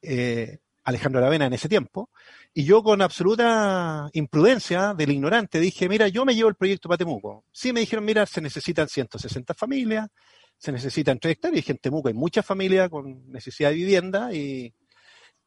eh, 0.01 0.59
Alejandro 0.83 1.19
Aravena 1.19 1.45
en 1.45 1.53
ese 1.53 1.69
tiempo, 1.69 2.09
y 2.53 2.63
yo 2.63 2.83
con 2.83 3.01
absoluta 3.01 4.09
imprudencia 4.13 4.93
del 4.93 5.11
ignorante 5.11 5.59
dije, 5.59 5.87
mira, 5.87 6.07
yo 6.07 6.25
me 6.25 6.35
llevo 6.35 6.49
el 6.49 6.55
proyecto 6.55 6.89
para 6.89 6.97
Temuco. 6.97 7.45
Sí 7.51 7.71
me 7.71 7.81
dijeron, 7.81 8.03
mira, 8.05 8.25
se 8.25 8.41
necesitan 8.41 8.87
160 8.87 9.53
familias, 9.53 10.09
se 10.57 10.71
necesitan 10.71 11.19
tres 11.19 11.33
hectáreas, 11.33 11.67
y 11.67 11.71
en 11.71 11.77
Temuco 11.77 12.07
hay 12.07 12.13
muchas 12.13 12.45
familias 12.45 12.89
con 12.89 13.31
necesidad 13.31 13.69
de 13.69 13.75
vivienda 13.75 14.33
y, 14.33 14.73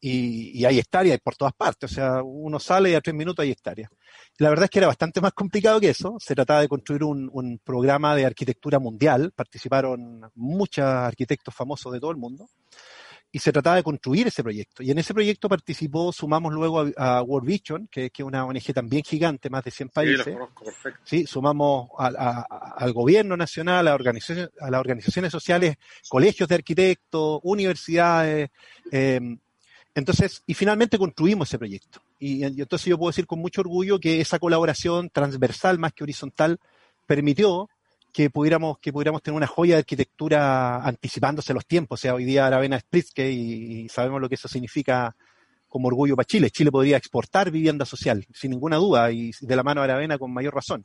y, 0.01 0.65
hay 0.65 0.79
hectáreas 0.79 1.19
por 1.23 1.35
todas 1.35 1.55
partes, 1.55 1.91
o 1.91 1.95
sea, 1.95 2.23
uno 2.23 2.59
sale 2.61 2.91
y 2.91 2.95
a 2.95 3.01
tres 3.01 3.15
minutos 3.15 3.43
hay 3.43 3.51
hectáreas. 3.51 3.91
La 4.39 4.51
verdad 4.51 4.65
es 4.65 4.71
que 4.71 4.79
era 4.79 4.89
bastante 4.89 5.21
más 5.21 5.33
complicado 5.33 5.81
que 5.81 5.91
eso, 5.91 6.17
se 6.21 6.35
trataba 6.35 6.61
de 6.61 6.69
construir 6.69 7.05
un 7.05 7.61
programa 7.65 8.15
de 8.15 8.27
arquitectura 8.27 8.79
mundial, 8.79 9.33
participaron 9.35 10.31
muchos 10.35 10.85
arquitectos 10.85 11.55
famosos 11.55 11.93
de 11.93 12.01
todo 12.01 12.11
el 12.11 12.19
mundo, 12.19 12.49
y 13.35 13.41
se 13.41 13.51
trataba 13.51 13.75
de 13.75 13.83
construir 13.83 14.29
ese 14.29 14.45
proyecto. 14.45 14.81
Y 14.85 14.93
en 14.93 14.99
ese 15.01 15.13
proyecto 15.13 15.49
participó, 15.49 16.13
sumamos 16.13 16.53
luego 16.53 16.83
a, 16.97 17.19
a 17.19 17.23
World 17.23 17.49
Vision, 17.49 17.89
que, 17.91 18.11
que, 18.11 18.23
es 18.23 18.27
una 18.27 18.45
ONG 18.45 18.73
también 18.73 19.03
gigante, 19.03 19.51
más 19.51 19.65
de 19.65 19.73
100 19.73 19.89
países. 19.89 20.25
Sí, 20.25 20.31
conozco, 20.31 20.65
perfecto. 20.65 21.01
sí 21.03 21.27
sumamos 21.27 21.89
a, 21.99 22.13
a, 22.17 22.75
al 22.77 22.93
gobierno 22.93 23.37
nacional, 23.37 23.89
a, 23.89 23.95
organizaciones, 23.97 24.51
a 24.61 24.71
las 24.71 24.79
organizaciones 24.79 25.33
sociales, 25.33 25.79
colegios 26.09 26.49
de 26.49 26.55
arquitectos, 26.55 27.41
universidades. 27.43 28.51
Eh, 28.93 29.37
entonces, 29.97 30.45
y 30.47 30.55
finalmente 30.55 30.97
construimos 30.97 31.49
ese 31.49 31.59
proyecto. 31.59 32.03
Y, 32.21 32.47
y 32.47 32.61
entonces 32.61 32.87
yo 32.87 32.97
puedo 32.97 33.11
decir 33.11 33.27
con 33.27 33.41
mucho 33.41 33.63
orgullo 33.63 33.99
que 33.99 34.21
esa 34.21 34.39
colaboración 34.39 35.11
transversal 35.11 35.81
más 35.81 35.93
que 35.93 36.05
horizontal 36.05 36.61
permitió 37.05 37.69
que 38.15 38.31
pudiéramos, 38.31 38.79
que 38.79 38.93
pudiéramos 38.93 39.23
tener 39.23 39.37
una 39.37 39.49
joya 39.49 39.75
de 39.75 39.81
arquitectura 39.81 40.77
anticipándose 40.87 41.53
los 41.53 41.67
tiempos. 41.67 41.99
O 41.99 42.01
sea, 42.01 42.15
hoy 42.15 42.25
día 42.25 42.47
Aravena 42.47 42.77
es 42.77 42.85
Pritzke 42.85 43.29
y, 43.29 43.89
sabemos 43.89 44.21
lo 44.21 44.29
que 44.29 44.37
eso 44.37 44.47
significa 44.47 45.17
como 45.67 45.89
orgullo 45.89 46.15
para 46.15 46.25
Chile. 46.25 46.51
Chile 46.51 46.71
podría 46.71 46.97
exportar 46.97 47.51
vivienda 47.51 47.85
social, 47.85 48.25
sin 48.33 48.53
ninguna 48.53 48.77
duda, 48.77 49.11
y 49.11 49.33
de 49.41 49.57
la 49.57 49.65
mano 49.65 49.81
de 49.81 49.87
Aravena 49.87 50.17
con 50.17 50.33
mayor 50.33 50.55
razón. 50.55 50.85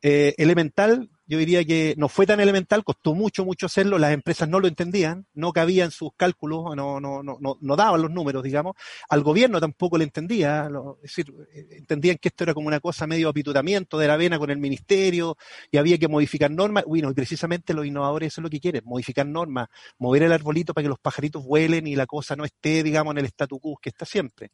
Eh, 0.00 0.32
elemental, 0.38 1.10
yo 1.30 1.38
diría 1.38 1.64
que 1.64 1.94
no 1.96 2.08
fue 2.08 2.26
tan 2.26 2.40
elemental, 2.40 2.82
costó 2.82 3.14
mucho, 3.14 3.44
mucho 3.44 3.66
hacerlo, 3.66 4.00
las 4.00 4.12
empresas 4.12 4.48
no 4.48 4.58
lo 4.58 4.66
entendían, 4.66 5.26
no 5.32 5.52
cabían 5.52 5.92
sus 5.92 6.10
cálculos, 6.16 6.74
no, 6.74 6.98
no, 6.98 7.22
no, 7.22 7.38
no, 7.38 7.76
daban 7.76 8.02
los 8.02 8.10
números, 8.10 8.42
digamos, 8.42 8.74
al 9.08 9.22
gobierno 9.22 9.60
tampoco 9.60 9.96
le 9.96 10.02
entendía, 10.02 10.68
es 10.96 11.02
decir, 11.02 11.32
entendían 11.70 12.16
que 12.20 12.30
esto 12.30 12.42
era 12.42 12.52
como 12.52 12.66
una 12.66 12.80
cosa 12.80 13.06
medio 13.06 13.28
apitutamiento 13.28 13.96
de 13.96 14.08
la 14.08 14.16
vena 14.16 14.40
con 14.40 14.50
el 14.50 14.58
ministerio 14.58 15.36
y 15.70 15.76
había 15.76 15.98
que 15.98 16.08
modificar 16.08 16.50
normas, 16.50 16.82
bueno, 16.84 17.08
y 17.12 17.14
precisamente 17.14 17.74
los 17.74 17.86
innovadores 17.86 18.32
eso 18.32 18.40
es 18.40 18.42
lo 18.42 18.50
que 18.50 18.58
quieren, 18.58 18.82
modificar 18.84 19.24
normas, 19.24 19.68
mover 19.98 20.24
el 20.24 20.32
arbolito 20.32 20.74
para 20.74 20.82
que 20.82 20.88
los 20.88 20.98
pajaritos 20.98 21.44
vuelen 21.44 21.86
y 21.86 21.94
la 21.94 22.06
cosa 22.06 22.34
no 22.34 22.44
esté, 22.44 22.82
digamos, 22.82 23.12
en 23.12 23.18
el 23.18 23.26
statu 23.26 23.60
quo 23.60 23.78
que 23.80 23.90
está 23.90 24.04
siempre. 24.04 24.50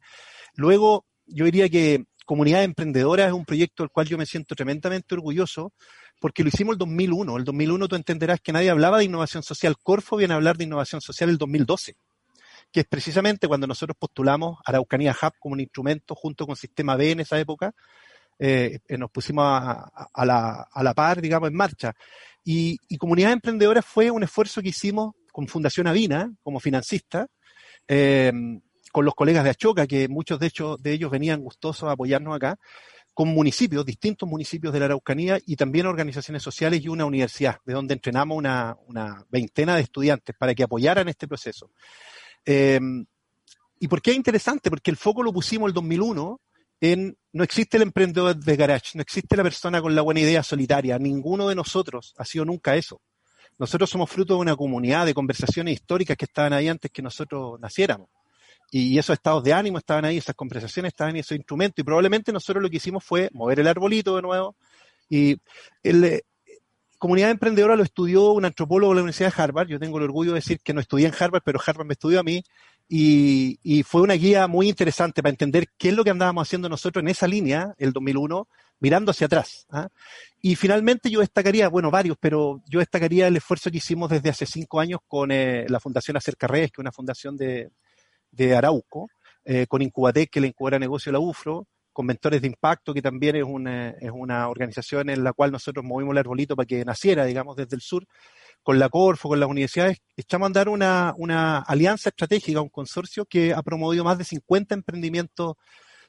Luego, 0.53 1.07
yo 1.25 1.45
diría 1.45 1.69
que 1.69 2.05
Comunidad 2.27 2.63
Emprendedora 2.63 3.25
es 3.25 3.31
un 3.31 3.45
proyecto 3.45 3.83
del 3.83 3.89
cual 3.89 4.05
yo 4.05 4.17
me 4.17 4.25
siento 4.25 4.53
tremendamente 4.53 5.15
orgulloso 5.15 5.71
porque 6.19 6.43
lo 6.43 6.49
hicimos 6.49 6.73
el 6.73 6.77
2001. 6.77 7.37
El 7.37 7.43
2001 7.45 7.87
tú 7.87 7.95
entenderás 7.95 8.41
que 8.41 8.51
nadie 8.51 8.69
hablaba 8.69 8.97
de 8.97 9.05
innovación 9.05 9.43
social. 9.43 9.77
Corfo 9.81 10.17
viene 10.17 10.33
a 10.33 10.37
hablar 10.37 10.57
de 10.57 10.65
innovación 10.65 10.99
social 10.99 11.29
el 11.29 11.37
2012, 11.37 11.95
que 12.69 12.81
es 12.81 12.85
precisamente 12.85 13.47
cuando 13.47 13.65
nosotros 13.65 13.95
postulamos 13.97 14.59
Araucanía 14.65 15.15
Hub 15.19 15.31
como 15.39 15.53
un 15.53 15.61
instrumento 15.61 16.15
junto 16.15 16.45
con 16.45 16.57
Sistema 16.57 16.97
B 16.97 17.11
en 17.11 17.21
esa 17.21 17.39
época 17.39 17.73
eh, 18.39 18.79
nos 18.89 19.09
pusimos 19.09 19.45
a, 19.45 20.25
la, 20.25 20.67
a, 20.69 20.83
la, 20.83 20.93
par, 20.93 21.21
digamos, 21.21 21.49
en 21.49 21.55
marcha. 21.55 21.93
Y, 22.43 22.77
y 22.89 22.97
Comunidad 22.97 23.31
Emprendedora 23.31 23.81
fue 23.81 24.11
un 24.11 24.23
esfuerzo 24.23 24.61
que 24.61 24.69
hicimos 24.69 25.15
con 25.31 25.47
Fundación 25.47 25.87
Avina, 25.87 26.29
como 26.43 26.59
financista, 26.59 27.27
eh, 27.87 28.31
con 28.97 29.05
los 29.05 29.13
colegas 29.13 29.43
de 29.43 29.51
Achoca, 29.51 29.85
que 29.85 30.07
muchos 30.07 30.39
de, 30.39 30.47
hecho, 30.47 30.75
de 30.77 30.91
ellos 30.91 31.11
venían 31.11 31.39
gustosos 31.39 31.87
a 31.87 31.91
apoyarnos 31.91 32.35
acá, 32.35 32.57
con 33.13 33.27
municipios, 33.27 33.85
distintos 33.85 34.27
municipios 34.27 34.73
de 34.73 34.79
la 34.79 34.85
Araucanía 34.85 35.37
y 35.45 35.55
también 35.55 35.85
organizaciones 35.85 36.41
sociales 36.41 36.83
y 36.83 36.87
una 36.87 37.05
universidad, 37.05 37.59
de 37.63 37.73
donde 37.73 37.93
entrenamos 37.93 38.39
una, 38.39 38.75
veintena 39.29 39.75
de 39.75 39.83
estudiantes 39.83 40.35
para 40.35 40.55
que 40.55 40.63
apoyaran 40.63 41.07
este 41.09 41.27
proceso. 41.27 41.69
Eh, 42.43 42.79
¿Y 43.79 43.87
por 43.87 44.01
qué 44.01 44.09
es 44.09 44.17
interesante? 44.17 44.71
Porque 44.71 44.89
el 44.89 44.97
foco 44.97 45.21
lo 45.21 45.31
pusimos 45.31 45.67
el 45.67 45.75
2001 45.75 46.41
en 46.81 47.15
no 47.33 47.43
existe 47.43 47.77
el 47.77 47.83
emprendedor 47.83 48.35
de 48.35 48.55
garage, 48.55 48.93
no 48.95 49.03
existe 49.03 49.37
la 49.37 49.43
persona 49.43 49.79
con 49.79 49.93
la 49.93 50.01
buena 50.01 50.21
idea 50.21 50.41
solitaria, 50.41 50.97
ninguno 50.97 51.49
de 51.49 51.53
nosotros 51.53 52.15
ha 52.17 52.25
sido 52.25 52.45
nunca 52.45 52.75
eso. 52.75 52.99
Nosotros 53.59 53.91
somos 53.91 54.09
fruto 54.09 54.33
de 54.33 54.39
una 54.39 54.55
comunidad 54.55 55.05
de 55.05 55.13
conversaciones 55.13 55.75
históricas 55.75 56.17
que 56.17 56.25
estaban 56.25 56.53
ahí 56.53 56.67
antes 56.67 56.89
que 56.89 57.03
nosotros 57.03 57.59
naciéramos. 57.59 58.09
Y 58.69 58.97
esos 58.97 59.13
estados 59.13 59.43
de 59.43 59.53
ánimo 59.53 59.77
estaban 59.77 60.05
ahí, 60.05 60.17
esas 60.17 60.35
conversaciones 60.35 60.91
estaban 60.91 61.15
ahí, 61.15 61.21
esos 61.21 61.37
instrumentos. 61.37 61.79
Y 61.79 61.83
probablemente 61.83 62.31
nosotros 62.31 62.61
lo 62.61 62.69
que 62.69 62.77
hicimos 62.77 63.03
fue 63.03 63.29
mover 63.33 63.59
el 63.59 63.67
arbolito 63.67 64.15
de 64.15 64.21
nuevo. 64.21 64.55
Y 65.09 65.37
el, 65.83 66.03
eh, 66.03 66.21
comunidad 66.97 67.31
emprendedora 67.31 67.75
lo 67.75 67.83
estudió 67.83 68.31
un 68.31 68.45
antropólogo 68.45 68.91
de 68.91 68.95
la 68.97 69.01
Universidad 69.03 69.33
de 69.33 69.41
Harvard. 69.41 69.67
Yo 69.67 69.79
tengo 69.79 69.97
el 69.97 70.03
orgullo 70.03 70.31
de 70.31 70.39
decir 70.39 70.59
que 70.61 70.73
no 70.73 70.81
estudié 70.81 71.07
en 71.07 71.13
Harvard, 71.17 71.43
pero 71.45 71.59
Harvard 71.65 71.87
me 71.87 71.93
estudió 71.93 72.19
a 72.19 72.23
mí. 72.23 72.43
Y, 72.89 73.59
y, 73.63 73.83
fue 73.83 74.01
una 74.01 74.13
guía 74.13 74.47
muy 74.47 74.69
interesante 74.69 75.21
para 75.21 75.31
entender 75.31 75.67
qué 75.77 75.89
es 75.89 75.93
lo 75.93 76.05
que 76.05 76.09
andábamos 76.09 76.47
haciendo 76.47 76.69
nosotros 76.69 77.03
en 77.03 77.09
esa 77.09 77.27
línea, 77.27 77.73
el 77.77 77.91
2001, 77.91 78.47
mirando 78.79 79.11
hacia 79.11 79.25
atrás. 79.25 79.65
¿ah? 79.69 79.89
Y 80.41 80.55
finalmente 80.55 81.09
yo 81.09 81.19
destacaría, 81.19 81.67
bueno, 81.67 81.91
varios, 81.91 82.17
pero 82.17 82.61
yo 82.65 82.79
destacaría 82.79 83.27
el 83.27 83.35
esfuerzo 83.35 83.69
que 83.71 83.77
hicimos 83.77 84.09
desde 84.09 84.29
hace 84.29 84.45
cinco 84.45 84.79
años 84.79 85.01
con 85.05 85.31
eh, 85.31 85.65
la 85.67 85.81
Fundación 85.81 86.15
Acerca 86.15 86.47
Redes, 86.47 86.71
que 86.71 86.75
es 86.75 86.83
una 86.83 86.93
fundación 86.93 87.35
de, 87.35 87.71
de 88.31 88.55
Arauco, 88.55 89.09
eh, 89.43 89.65
con 89.67 89.81
Incubatec, 89.81 90.29
que 90.29 90.39
es 90.39 90.41
la 90.41 90.47
incubadora 90.47 90.75
de 90.75 90.81
negocio 90.81 91.11
de 91.11 91.13
la 91.13 91.19
UFRO, 91.19 91.67
con 91.93 92.05
Mentores 92.05 92.41
de 92.41 92.47
Impacto, 92.47 92.93
que 92.93 93.01
también 93.01 93.37
es 93.37 93.43
una, 93.43 93.89
es 93.89 94.11
una 94.13 94.49
organización 94.49 95.09
en 95.09 95.23
la 95.23 95.33
cual 95.33 95.51
nosotros 95.51 95.83
movimos 95.83 96.11
el 96.11 96.19
arbolito 96.19 96.55
para 96.55 96.67
que 96.67 96.85
naciera, 96.85 97.25
digamos, 97.25 97.55
desde 97.55 97.75
el 97.75 97.81
sur, 97.81 98.05
con 98.61 98.77
la 98.77 98.89
Corfo, 98.89 99.29
con 99.29 99.39
las 99.39 99.49
universidades, 99.49 99.97
echamos 100.15 100.45
a 100.45 100.47
andar 100.47 100.69
una, 100.69 101.13
una 101.17 101.59
alianza 101.59 102.09
estratégica, 102.09 102.61
un 102.61 102.69
consorcio 102.69 103.25
que 103.25 103.53
ha 103.53 103.63
promovido 103.63 104.03
más 104.03 104.17
de 104.17 104.25
50 104.25 104.75
emprendimientos 104.75 105.55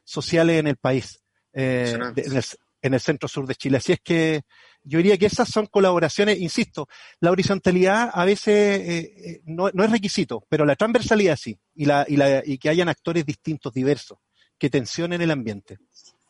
sociales 0.04 0.58
en 0.58 0.66
el 0.66 0.76
país, 0.76 1.22
eh, 1.52 1.96
en, 2.16 2.36
el, 2.36 2.44
en 2.82 2.94
el 2.94 3.00
centro 3.00 3.28
sur 3.28 3.46
de 3.46 3.54
Chile. 3.54 3.78
Así 3.78 3.92
es 3.92 4.00
que 4.00 4.42
yo 4.82 4.98
diría 4.98 5.18
que 5.18 5.26
esas 5.26 5.48
son 5.48 5.66
colaboraciones, 5.66 6.38
insisto, 6.40 6.88
la 7.20 7.30
horizontalidad 7.30 8.10
a 8.12 8.24
veces 8.24 8.80
eh, 8.80 8.98
eh, 8.98 9.40
no, 9.44 9.70
no, 9.72 9.84
es 9.84 9.90
requisito, 9.90 10.44
pero 10.48 10.64
la 10.64 10.76
transversalidad 10.76 11.36
sí, 11.36 11.56
y, 11.78 11.84
la, 11.84 12.04
y, 12.08 12.16
la, 12.16 12.42
y 12.44 12.58
que 12.58 12.68
hayan 12.68 12.88
actores 12.88 13.24
distintos, 13.24 13.72
diversos, 13.72 14.18
que 14.58 14.68
tensionen 14.68 15.22
el 15.22 15.30
ambiente. 15.30 15.78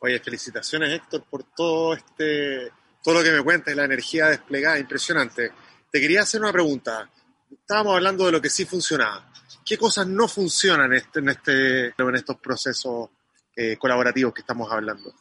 Oye, 0.00 0.20
felicitaciones 0.20 0.90
Héctor 0.90 1.24
por 1.28 1.44
todo 1.56 1.94
este, 1.94 2.70
todo 3.02 3.14
lo 3.14 3.22
que 3.22 3.32
me 3.32 3.42
cuentas, 3.42 3.74
la 3.74 3.86
energía 3.86 4.26
desplegada, 4.26 4.78
impresionante. 4.78 5.50
Te 5.90 6.00
quería 6.00 6.22
hacer 6.22 6.42
una 6.42 6.52
pregunta. 6.52 7.10
Estábamos 7.50 7.94
hablando 7.94 8.26
de 8.26 8.32
lo 8.32 8.42
que 8.42 8.50
sí 8.50 8.66
funcionaba. 8.66 9.32
¿Qué 9.64 9.78
cosas 9.78 10.06
no 10.06 10.28
funcionan 10.28 10.92
en, 10.92 10.98
este, 10.98 11.20
en, 11.20 11.28
este, 11.30 11.86
estos 12.14 12.36
procesos 12.36 13.08
eh, 13.56 13.78
colaborativos 13.78 14.34
que 14.34 14.42
estamos 14.42 14.70
hablando? 14.70 15.14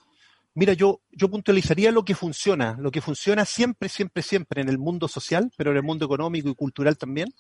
Mira, 0.60 0.74
yo, 0.74 1.02
puntualizaría 1.30 1.92
lo 1.92 2.04
que 2.04 2.16
funciona, 2.16 2.76
lo 2.80 2.90
que 2.90 3.00
funciona 3.00 3.46
siempre, 3.46 3.90
siempre, 3.90 4.24
siempre 4.24 4.60
en 4.60 4.70
el 4.70 4.80
mundo 4.80 5.08
social, 5.08 5.52
pero 5.56 5.70
en 5.70 5.78
el 5.78 5.84
mundo 5.84 6.06
económico 6.06 6.50
y 6.50 6.56
cultural 6.56 6.98
también, 6.98 7.32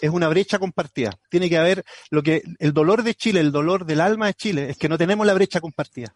es 0.00 0.08
una 0.08 0.28
brecha 0.28 0.60
compartida. 0.60 1.10
Tiene 1.28 1.48
que 1.48 1.58
haber 1.58 1.84
lo 2.10 2.22
que, 2.22 2.44
el 2.60 2.72
dolor 2.72 3.02
de 3.02 3.16
Chile, 3.16 3.40
el 3.40 3.50
dolor 3.50 3.86
del 3.86 4.00
alma 4.00 4.26
de 4.26 4.34
Chile, 4.34 4.70
es 4.70 4.76
que 4.76 4.88
no 4.88 4.98
tenemos 4.98 5.26
la 5.26 5.34
brecha 5.34 5.60
compartida. 5.60 6.14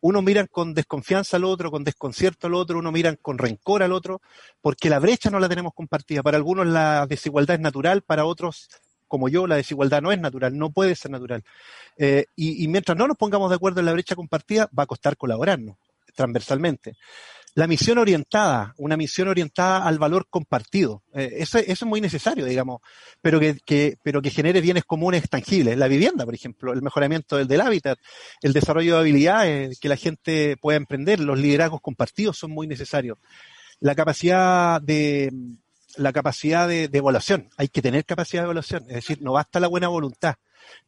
Uno 0.00 0.22
miran 0.22 0.46
con 0.50 0.72
desconfianza 0.72 1.36
al 1.36 1.44
otro, 1.44 1.70
con 1.70 1.84
desconcierto 1.84 2.46
al 2.46 2.54
otro, 2.54 2.78
uno 2.78 2.90
miran 2.90 3.18
con 3.20 3.36
rencor 3.36 3.82
al 3.82 3.92
otro, 3.92 4.22
porque 4.62 4.88
la 4.88 5.00
brecha 5.00 5.28
no 5.28 5.38
la 5.38 5.50
tenemos 5.50 5.74
compartida. 5.74 6.22
Para 6.22 6.38
algunos 6.38 6.66
la 6.66 7.06
desigualdad 7.06 7.56
es 7.56 7.60
natural, 7.60 8.00
para 8.00 8.24
otros 8.24 8.70
como 9.06 9.28
yo, 9.28 9.46
la 9.46 9.56
desigualdad 9.56 10.00
no 10.00 10.12
es 10.12 10.20
natural, 10.20 10.56
no 10.56 10.70
puede 10.70 10.94
ser 10.94 11.10
natural. 11.10 11.42
Eh, 11.98 12.26
y, 12.36 12.64
y, 12.64 12.68
mientras 12.68 12.96
no 12.96 13.08
nos 13.08 13.16
pongamos 13.16 13.50
de 13.50 13.56
acuerdo 13.56 13.80
en 13.80 13.86
la 13.86 13.92
brecha 13.92 14.14
compartida, 14.14 14.70
va 14.78 14.84
a 14.84 14.86
costar 14.86 15.16
colaborarnos 15.16 15.76
transversalmente. 16.14 16.94
La 17.54 17.66
misión 17.66 17.98
orientada, 17.98 18.74
una 18.78 18.96
misión 18.96 19.26
orientada 19.26 19.84
al 19.84 19.98
valor 19.98 20.28
compartido. 20.30 21.02
Eh, 21.12 21.30
eso, 21.38 21.58
eso, 21.58 21.72
es 21.72 21.82
muy 21.82 22.00
necesario, 22.00 22.44
digamos, 22.44 22.80
pero 23.20 23.40
que, 23.40 23.58
que, 23.66 23.96
pero 24.04 24.22
que 24.22 24.30
genere 24.30 24.60
bienes 24.60 24.84
comunes 24.84 25.28
tangibles. 25.28 25.76
La 25.76 25.88
vivienda, 25.88 26.24
por 26.24 26.34
ejemplo, 26.34 26.72
el 26.72 26.80
mejoramiento 26.80 27.36
del, 27.36 27.48
del 27.48 27.60
hábitat, 27.60 27.98
el 28.40 28.52
desarrollo 28.52 28.94
de 28.94 29.00
habilidades 29.00 29.80
que 29.80 29.88
la 29.88 29.96
gente 29.96 30.56
pueda 30.58 30.76
emprender, 30.76 31.18
los 31.18 31.38
liderazgos 31.40 31.80
compartidos 31.80 32.38
son 32.38 32.52
muy 32.52 32.68
necesarios. 32.68 33.18
La 33.80 33.96
capacidad 33.96 34.80
de, 34.80 35.32
la 35.96 36.12
capacidad 36.12 36.68
de, 36.68 36.86
de, 36.86 36.98
evaluación. 36.98 37.50
Hay 37.56 37.68
que 37.68 37.82
tener 37.82 38.04
capacidad 38.04 38.42
de 38.42 38.46
evaluación. 38.46 38.84
Es 38.88 38.96
decir, 38.96 39.20
no 39.22 39.32
basta 39.32 39.58
la 39.58 39.66
buena 39.66 39.88
voluntad. 39.88 40.36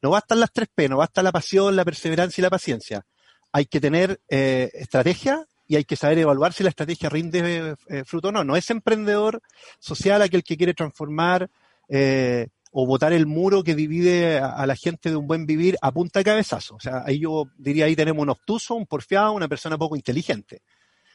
No 0.00 0.10
bastan 0.10 0.38
las 0.38 0.52
tres 0.52 0.68
P, 0.72 0.88
no 0.88 0.98
basta 0.98 1.24
la 1.24 1.32
pasión, 1.32 1.74
la 1.74 1.84
perseverancia 1.84 2.40
y 2.40 2.42
la 2.42 2.50
paciencia 2.50 3.04
hay 3.52 3.66
que 3.66 3.80
tener 3.80 4.20
eh, 4.28 4.70
estrategia 4.74 5.46
y 5.66 5.76
hay 5.76 5.84
que 5.84 5.96
saber 5.96 6.18
evaluar 6.18 6.52
si 6.52 6.62
la 6.62 6.70
estrategia 6.70 7.08
rinde 7.08 7.76
eh, 7.88 8.04
fruto 8.04 8.28
o 8.28 8.32
no. 8.32 8.44
No 8.44 8.56
es 8.56 8.68
emprendedor 8.70 9.42
social 9.78 10.20
aquel 10.22 10.42
que 10.42 10.56
quiere 10.56 10.74
transformar 10.74 11.48
eh, 11.88 12.48
o 12.72 12.86
botar 12.86 13.12
el 13.12 13.26
muro 13.26 13.62
que 13.62 13.74
divide 13.74 14.38
a, 14.38 14.66
la 14.66 14.74
gente 14.74 15.10
de 15.10 15.16
un 15.16 15.26
buen 15.26 15.44
vivir 15.44 15.76
a 15.82 15.92
punta 15.92 16.20
de 16.20 16.24
cabezazo. 16.24 16.76
O 16.76 16.80
sea, 16.80 17.02
ahí 17.04 17.20
yo 17.20 17.44
diría, 17.58 17.84
ahí 17.84 17.94
tenemos 17.94 18.22
un 18.22 18.30
obtuso, 18.30 18.74
un 18.74 18.86
porfiado, 18.86 19.32
una 19.32 19.46
persona 19.48 19.76
poco 19.76 19.94
inteligente. 19.94 20.62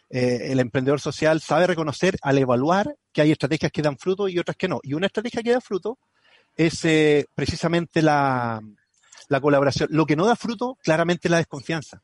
Eh, 0.10 0.52
el 0.52 0.60
emprendedor 0.60 1.02
social 1.02 1.42
sabe 1.42 1.68
reconocer 1.68 2.18
al 2.22 2.38
evaluar 2.38 2.96
que 3.12 3.22
hay 3.22 3.32
estrategias 3.32 3.72
que 3.72 3.82
dan 3.82 3.98
fruto 3.98 4.28
y 4.28 4.38
otras 4.38 4.56
que 4.56 4.68
no. 4.68 4.80
Y 4.84 4.94
una 4.94 5.08
estrategia 5.08 5.42
que 5.42 5.52
da 5.52 5.62
fruto 5.62 5.98
es 6.56 6.86
eh, 6.86 7.26
precisamente 7.34 8.04
la, 8.04 8.62
la 9.28 9.42
colaboración. 9.42 9.90
Lo 9.92 10.06
que 10.06 10.16
no 10.16 10.28
da 10.28 10.36
fruto, 10.36 10.78
claramente, 10.84 11.28
es 11.28 11.32
la 11.32 11.38
desconfianza 11.38 12.04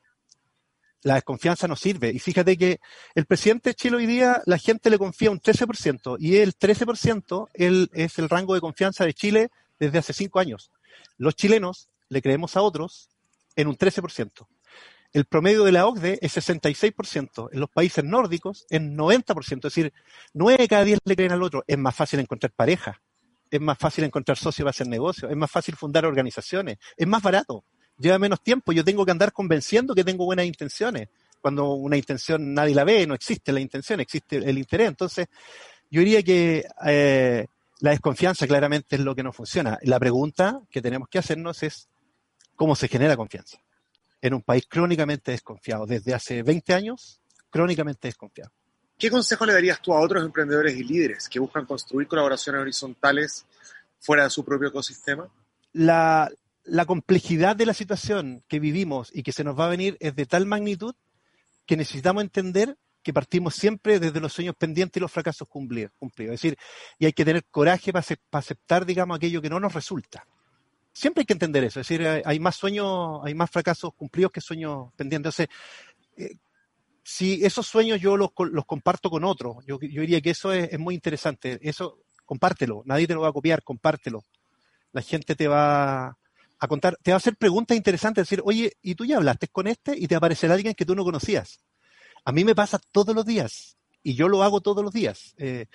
la 1.03 1.15
desconfianza 1.15 1.67
no 1.67 1.75
sirve. 1.75 2.11
Y 2.11 2.19
fíjate 2.19 2.57
que 2.57 2.79
el 3.13 3.25
presidente 3.25 3.71
de 3.71 3.75
Chile 3.75 3.97
hoy 3.97 4.05
día, 4.05 4.41
la 4.45 4.57
gente 4.57 4.89
le 4.89 4.97
confía 4.97 5.31
un 5.31 5.39
13%, 5.39 6.17
y 6.19 6.37
el 6.37 6.57
13% 6.57 7.49
él, 7.53 7.89
es 7.93 8.17
el 8.19 8.29
rango 8.29 8.53
de 8.53 8.61
confianza 8.61 9.05
de 9.05 9.13
Chile 9.13 9.49
desde 9.79 9.99
hace 9.99 10.13
cinco 10.13 10.39
años. 10.39 10.71
Los 11.17 11.35
chilenos 11.35 11.89
le 12.09 12.21
creemos 12.21 12.55
a 12.57 12.61
otros 12.61 13.09
en 13.55 13.67
un 13.67 13.77
13%. 13.77 14.47
El 15.11 15.25
promedio 15.25 15.63
de 15.63 15.71
la 15.71 15.85
OCDE 15.85 16.17
es 16.21 16.35
66%. 16.35 17.49
En 17.51 17.59
los 17.59 17.69
países 17.69 18.03
nórdicos 18.03 18.65
es 18.69 18.81
90%. 18.81 19.57
Es 19.57 19.61
decir, 19.61 19.93
9 20.33 20.57
de 20.63 20.67
cada 20.67 20.83
10 20.83 20.99
le 21.05 21.15
creen 21.15 21.31
al 21.31 21.43
otro. 21.43 21.63
Es 21.67 21.77
más 21.77 21.95
fácil 21.95 22.19
encontrar 22.19 22.51
pareja. 22.51 22.99
Es 23.51 23.61
más 23.61 23.77
fácil 23.77 24.05
encontrar 24.05 24.37
socios 24.37 24.63
para 24.63 24.71
hacer 24.71 24.87
negocios. 24.87 25.29
Es 25.29 25.37
más 25.37 25.51
fácil 25.51 25.75
fundar 25.75 26.05
organizaciones. 26.05 26.79
Es 26.97 27.05
más 27.05 27.21
barato 27.21 27.63
lleva 27.97 28.19
menos 28.19 28.41
tiempo, 28.41 28.71
yo 28.71 28.83
tengo 28.83 29.05
que 29.05 29.11
andar 29.11 29.31
convenciendo 29.31 29.95
que 29.95 30.03
tengo 30.03 30.25
buenas 30.25 30.45
intenciones. 30.45 31.09
Cuando 31.41 31.73
una 31.73 31.97
intención 31.97 32.53
nadie 32.53 32.73
la 32.73 32.83
ve, 32.83 33.05
no 33.05 33.13
existe 33.13 33.51
la 33.51 33.59
intención, 33.59 33.99
existe 33.99 34.37
el 34.37 34.57
interés. 34.57 34.87
Entonces, 34.87 35.27
yo 35.91 35.99
diría 35.99 36.23
que 36.23 36.65
eh, 36.85 37.47
la 37.79 37.91
desconfianza 37.91 38.47
claramente 38.47 38.95
es 38.95 39.01
lo 39.01 39.13
que 39.13 39.23
no 39.23 39.33
funciona. 39.33 39.77
La 39.83 39.99
pregunta 39.99 40.61
que 40.71 40.81
tenemos 40.81 41.09
que 41.09 41.19
hacernos 41.19 41.61
es 41.63 41.89
cómo 42.55 42.75
se 42.75 42.87
genera 42.87 43.17
confianza 43.17 43.57
en 44.21 44.33
un 44.33 44.41
país 44.41 44.65
crónicamente 44.69 45.31
desconfiado. 45.31 45.85
Desde 45.85 46.13
hace 46.13 46.43
20 46.43 46.73
años, 46.73 47.19
crónicamente 47.49 48.07
desconfiado. 48.07 48.51
¿Qué 48.97 49.11
consejo 49.11 49.45
le 49.45 49.53
darías 49.53 49.81
tú 49.81 49.93
a 49.93 49.99
otros 49.99 50.23
emprendedores 50.23 50.77
y 50.77 50.83
líderes 50.83 51.27
que 51.27 51.39
buscan 51.39 51.65
construir 51.65 52.07
colaboraciones 52.07 52.61
horizontales 52.61 53.45
fuera 53.99 54.23
de 54.23 54.29
su 54.29 54.45
propio 54.45 54.69
ecosistema? 54.69 55.27
La, 55.73 56.31
la 56.63 56.85
complejidad 56.85 57.55
de 57.55 57.65
la 57.65 57.73
situación 57.73 58.43
que 58.47 58.59
vivimos 58.59 59.09
y 59.13 59.23
que 59.23 59.31
se 59.31 59.43
nos 59.43 59.59
va 59.59 59.65
a 59.65 59.69
venir 59.69 59.97
es 59.99 60.15
de 60.15 60.25
tal 60.25 60.45
magnitud 60.45 60.95
que 61.65 61.77
necesitamos 61.77 62.23
entender 62.23 62.77
que 63.01 63.13
partimos 63.13 63.55
siempre 63.55 63.99
desde 63.99 64.21
los 64.21 64.31
sueños 64.31 64.55
pendientes 64.55 64.97
y 64.97 65.01
los 65.01 65.11
fracasos 65.11 65.47
cumplidos. 65.47 65.91
Es 66.17 66.29
decir, 66.29 66.57
y 66.97 67.05
hay 67.05 67.13
que 67.13 67.25
tener 67.25 67.43
coraje 67.45 67.91
para, 67.91 68.05
aceptar, 68.31 68.85
digamos, 68.85 69.17
aquello 69.17 69.41
que 69.41 69.49
no 69.49 69.59
nos 69.59 69.73
resulta. 69.73 70.25
Siempre 70.93 71.21
hay 71.21 71.25
que 71.25 71.33
entender 71.33 71.65
eso. 71.65 71.81
Es 71.81 71.87
decir, 71.87 72.07
hay 72.23 72.39
más 72.39 72.55
sueños, 72.55 73.19
hay 73.23 73.33
más 73.33 73.49
fracasos 73.51 73.93
cumplidos 73.93 74.31
que 74.31 74.39
sueños 74.39 74.93
pendientes. 74.95 75.37
Entonces, 75.37 75.47
eh, 76.15 76.37
si 77.03 77.43
esos 77.43 77.67
sueños 77.67 77.99
yo 77.99 78.15
los, 78.15 78.29
comparto 78.65 79.09
con 79.09 79.25
otros, 79.25 79.57
yo, 79.65 79.79
yo, 79.81 80.01
diría 80.01 80.21
que 80.21 80.29
eso 80.29 80.53
es, 80.53 80.71
es 80.71 80.79
muy 80.79 80.95
interesante. 80.95 81.59
Eso, 81.61 81.99
compártelo. 82.25 82.83
Nadie 82.85 83.07
te 83.07 83.15
lo 83.15 83.21
va 83.21 83.29
a 83.29 83.33
copiar, 83.33 83.63
compártelo. 83.63 84.23
La 84.93 85.01
gente 85.01 85.35
te 85.35 85.47
va, 85.47 86.17
a 86.63 86.67
contar, 86.67 86.97
te 87.01 87.11
va 87.11 87.15
a 87.15 87.17
hacer 87.17 87.35
preguntas 87.35 87.75
interesantes, 87.75 88.23
decir, 88.23 88.41
oye, 88.45 88.73
¿y 88.81 88.95
tú 88.95 89.05
ya 89.05 89.17
hablaste 89.17 89.47
con 89.47 89.67
este? 89.67 89.97
Y 89.97 90.07
te 90.07 90.15
aparecerá 90.15 90.53
alguien 90.53 90.73
que 90.73 90.85
tú 90.85 90.95
no 90.95 91.03
conocías. 91.03 91.59
A 92.25 92.31
mí 92.31 92.45
me 92.45 92.55
pasa 92.55 92.79
todos 92.91 93.13
los 93.13 93.25
días 93.25 93.77
y 94.01 94.15
yo 94.15 94.27
lo 94.27 94.43
hago 94.43 94.61
todos 94.61 94.83
los 94.83 94.93
días. 94.93 95.33
Eh, 95.37 95.65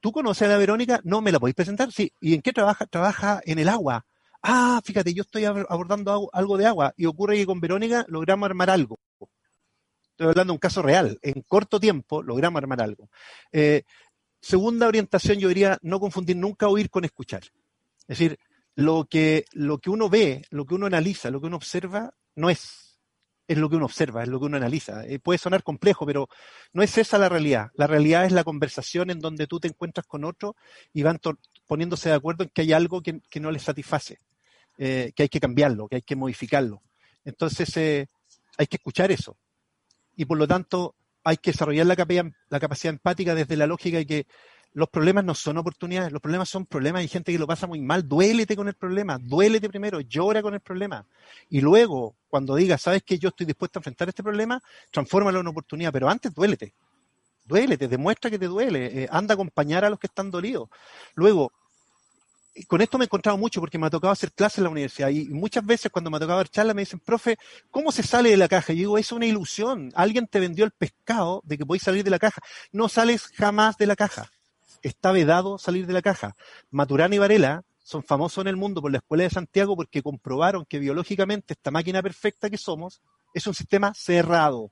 ¿Tú 0.00 0.10
conoces 0.10 0.48
a 0.48 0.50
la 0.50 0.58
Verónica? 0.58 1.00
No, 1.04 1.20
¿me 1.20 1.30
la 1.30 1.38
podéis 1.38 1.54
presentar? 1.54 1.92
Sí. 1.92 2.12
¿Y 2.20 2.34
en 2.34 2.42
qué 2.42 2.52
trabaja? 2.52 2.86
Trabaja 2.86 3.40
en 3.44 3.60
el 3.60 3.68
agua. 3.68 4.04
Ah, 4.42 4.80
fíjate, 4.84 5.14
yo 5.14 5.22
estoy 5.22 5.44
abordando 5.44 6.28
algo 6.32 6.56
de 6.56 6.66
agua 6.66 6.92
y 6.96 7.06
ocurre 7.06 7.36
que 7.36 7.46
con 7.46 7.60
Verónica 7.60 8.04
logramos 8.08 8.46
armar 8.46 8.70
algo. 8.70 8.98
Estoy 10.10 10.26
hablando 10.28 10.52
de 10.52 10.56
un 10.56 10.58
caso 10.58 10.82
real. 10.82 11.16
En 11.22 11.42
corto 11.42 11.78
tiempo 11.78 12.24
logramos 12.24 12.60
armar 12.60 12.82
algo. 12.82 13.08
Eh, 13.52 13.84
segunda 14.40 14.88
orientación, 14.88 15.38
yo 15.38 15.46
diría 15.46 15.78
no 15.82 16.00
confundir 16.00 16.36
nunca 16.36 16.66
oír 16.66 16.90
con 16.90 17.04
escuchar. 17.04 17.42
Es 18.08 18.18
decir, 18.18 18.38
lo 18.74 19.06
que, 19.08 19.44
lo 19.52 19.78
que 19.78 19.90
uno 19.90 20.08
ve, 20.08 20.42
lo 20.50 20.64
que 20.64 20.74
uno 20.74 20.86
analiza, 20.86 21.30
lo 21.30 21.40
que 21.40 21.46
uno 21.46 21.56
observa, 21.56 22.14
no 22.34 22.50
es, 22.50 22.98
es 23.46 23.58
lo 23.58 23.68
que 23.68 23.76
uno 23.76 23.84
observa, 23.84 24.22
es 24.22 24.28
lo 24.28 24.38
que 24.38 24.46
uno 24.46 24.56
analiza. 24.56 25.04
Eh, 25.06 25.18
puede 25.18 25.38
sonar 25.38 25.62
complejo, 25.62 26.06
pero 26.06 26.28
no 26.72 26.82
es 26.82 26.96
esa 26.96 27.18
la 27.18 27.28
realidad. 27.28 27.70
La 27.74 27.86
realidad 27.86 28.24
es 28.24 28.32
la 28.32 28.44
conversación 28.44 29.10
en 29.10 29.20
donde 29.20 29.46
tú 29.46 29.60
te 29.60 29.68
encuentras 29.68 30.06
con 30.06 30.24
otro 30.24 30.56
y 30.92 31.02
van 31.02 31.20
poniéndose 31.66 32.08
de 32.08 32.14
acuerdo 32.14 32.44
en 32.44 32.50
que 32.50 32.62
hay 32.62 32.72
algo 32.72 33.02
que, 33.02 33.20
no 33.40 33.50
les 33.50 33.62
satisface, 33.62 34.18
eh, 34.78 35.12
que 35.14 35.24
hay 35.24 35.28
que 35.28 35.40
cambiarlo, 35.40 35.88
que 35.88 35.96
hay 35.96 36.02
que 36.02 36.16
modificarlo. 36.16 36.82
Entonces, 37.24 37.76
eh, 37.76 38.06
hay 38.56 38.66
que 38.66 38.76
escuchar 38.76 39.12
eso. 39.12 39.36
Y 40.16 40.24
por 40.24 40.38
lo 40.38 40.46
tanto, 40.46 40.94
hay 41.24 41.36
que 41.36 41.52
desarrollar 41.52 41.86
la 41.86 41.96
la 42.48 42.60
capacidad 42.60 42.92
empática 42.92 43.34
desde 43.34 43.56
la 43.56 43.66
lógica 43.66 43.98
de 43.98 44.06
que 44.06 44.26
los 44.74 44.88
problemas 44.88 45.24
no 45.24 45.34
son 45.34 45.58
oportunidades, 45.58 46.12
los 46.12 46.22
problemas 46.22 46.48
son 46.48 46.64
problemas. 46.66 47.00
Hay 47.00 47.08
gente 47.08 47.32
que 47.32 47.38
lo 47.38 47.46
pasa 47.46 47.66
muy 47.66 47.80
mal. 47.80 48.08
Duélete 48.08 48.56
con 48.56 48.68
el 48.68 48.74
problema, 48.74 49.18
duélete 49.18 49.68
primero, 49.68 50.00
llora 50.00 50.42
con 50.42 50.54
el 50.54 50.60
problema. 50.60 51.04
Y 51.50 51.60
luego, 51.60 52.16
cuando 52.28 52.54
digas, 52.54 52.80
sabes 52.80 53.02
que 53.02 53.18
yo 53.18 53.28
estoy 53.28 53.46
dispuesto 53.46 53.78
a 53.78 53.80
enfrentar 53.80 54.08
este 54.08 54.22
problema, 54.22 54.62
transfórmalo 54.90 55.40
en 55.40 55.46
oportunidad. 55.46 55.92
Pero 55.92 56.08
antes, 56.08 56.34
duélete. 56.34 56.74
Duélete, 57.44 57.88
demuestra 57.88 58.30
que 58.30 58.38
te 58.38 58.46
duele. 58.46 59.02
Eh, 59.02 59.08
anda 59.10 59.32
a 59.32 59.34
acompañar 59.34 59.84
a 59.84 59.90
los 59.90 59.98
que 59.98 60.06
están 60.06 60.30
dolidos. 60.30 60.68
Luego, 61.14 61.52
con 62.66 62.80
esto 62.80 62.98
me 62.98 63.04
he 63.04 63.06
encontrado 63.06 63.36
mucho 63.36 63.60
porque 63.60 63.78
me 63.78 63.86
ha 63.86 63.90
tocado 63.90 64.12
hacer 64.12 64.32
clases 64.32 64.58
en 64.58 64.64
la 64.64 64.70
universidad 64.70 65.08
y 65.08 65.24
muchas 65.28 65.64
veces 65.64 65.90
cuando 65.90 66.10
me 66.10 66.18
ha 66.18 66.20
tocado 66.20 66.38
dar 66.38 66.48
charlas 66.48 66.76
me 66.76 66.82
dicen, 66.82 67.00
profe, 67.00 67.38
¿cómo 67.70 67.90
se 67.92 68.02
sale 68.02 68.30
de 68.30 68.36
la 68.36 68.48
caja? 68.48 68.72
Y 68.72 68.76
digo, 68.76 68.98
es 68.98 69.10
una 69.12 69.26
ilusión. 69.26 69.90
Alguien 69.94 70.26
te 70.26 70.40
vendió 70.40 70.64
el 70.64 70.70
pescado 70.70 71.42
de 71.44 71.58
que 71.58 71.66
podéis 71.66 71.82
salir 71.82 72.04
de 72.04 72.10
la 72.10 72.18
caja. 72.18 72.40
No 72.70 72.88
sales 72.88 73.28
jamás 73.34 73.76
de 73.76 73.86
la 73.86 73.96
caja. 73.96 74.30
Está 74.82 75.12
vedado 75.12 75.58
salir 75.58 75.86
de 75.86 75.92
la 75.92 76.02
caja. 76.02 76.36
Maturana 76.70 77.14
y 77.14 77.18
Varela 77.18 77.62
son 77.82 78.02
famosos 78.02 78.42
en 78.42 78.48
el 78.48 78.56
mundo 78.56 78.80
por 78.80 78.90
la 78.90 78.98
Escuela 78.98 79.24
de 79.24 79.30
Santiago 79.30 79.76
porque 79.76 80.02
comprobaron 80.02 80.64
que 80.66 80.78
biológicamente 80.78 81.54
esta 81.54 81.70
máquina 81.70 82.02
perfecta 82.02 82.50
que 82.50 82.58
somos 82.58 83.00
es 83.34 83.46
un 83.46 83.54
sistema 83.54 83.92
cerrado. 83.94 84.70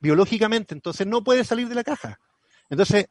Biológicamente, 0.00 0.74
entonces 0.74 1.06
no 1.06 1.22
puedes 1.22 1.46
salir 1.46 1.68
de 1.68 1.74
la 1.74 1.84
caja. 1.84 2.20
Entonces, 2.70 3.08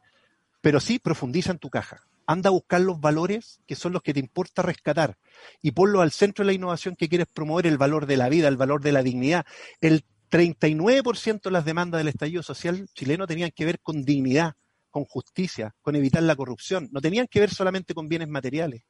pero 0.61 0.79
sí 0.79 0.99
profundiza 0.99 1.51
en 1.51 1.59
tu 1.59 1.69
caja 1.69 2.07
anda 2.27 2.49
a 2.49 2.51
buscar 2.51 2.81
los 2.81 2.99
valores 2.99 3.61
que 3.65 3.75
son 3.75 3.93
los 3.93 4.03
que 4.03 4.13
te 4.13 4.19
importa 4.19 4.61
rescatar 4.61 5.17
y 5.61 5.71
ponlo 5.71 6.01
al 6.01 6.11
centro 6.11 6.43
de 6.43 6.47
la 6.47 6.53
innovación 6.53 6.95
que 6.95 7.07
quieres 7.07 7.27
promover, 7.33 7.65
el 7.65 7.77
valor 7.77 8.05
de 8.05 8.17
la 8.17 8.29
vida, 8.29 8.49
el 8.49 8.57
valor 8.57 8.81
de 8.81 8.91
la 8.91 9.01
dignidad. 9.01 9.45
El 9.79 10.03
39% 10.29 11.41
de 11.41 11.51
las 11.51 11.63
demandas 11.63 11.99
del 11.99 12.09
estallido 12.09 12.43
social 12.43 12.87
chileno 12.93 13.25
tenían 13.25 13.51
que 13.51 13.65
ver 13.65 13.79
con 13.79 14.03
dignidad, 14.03 14.55
con 14.89 15.05
justicia, 15.05 15.75
con 15.81 15.95
evitar 15.95 16.23
la 16.23 16.35
corrupción. 16.35 16.89
No 16.91 17.01
tenían 17.01 17.27
que 17.27 17.39
ver 17.39 17.51
solamente 17.51 17.93
con 17.93 18.07
bienes 18.07 18.27
materiales, 18.27 18.83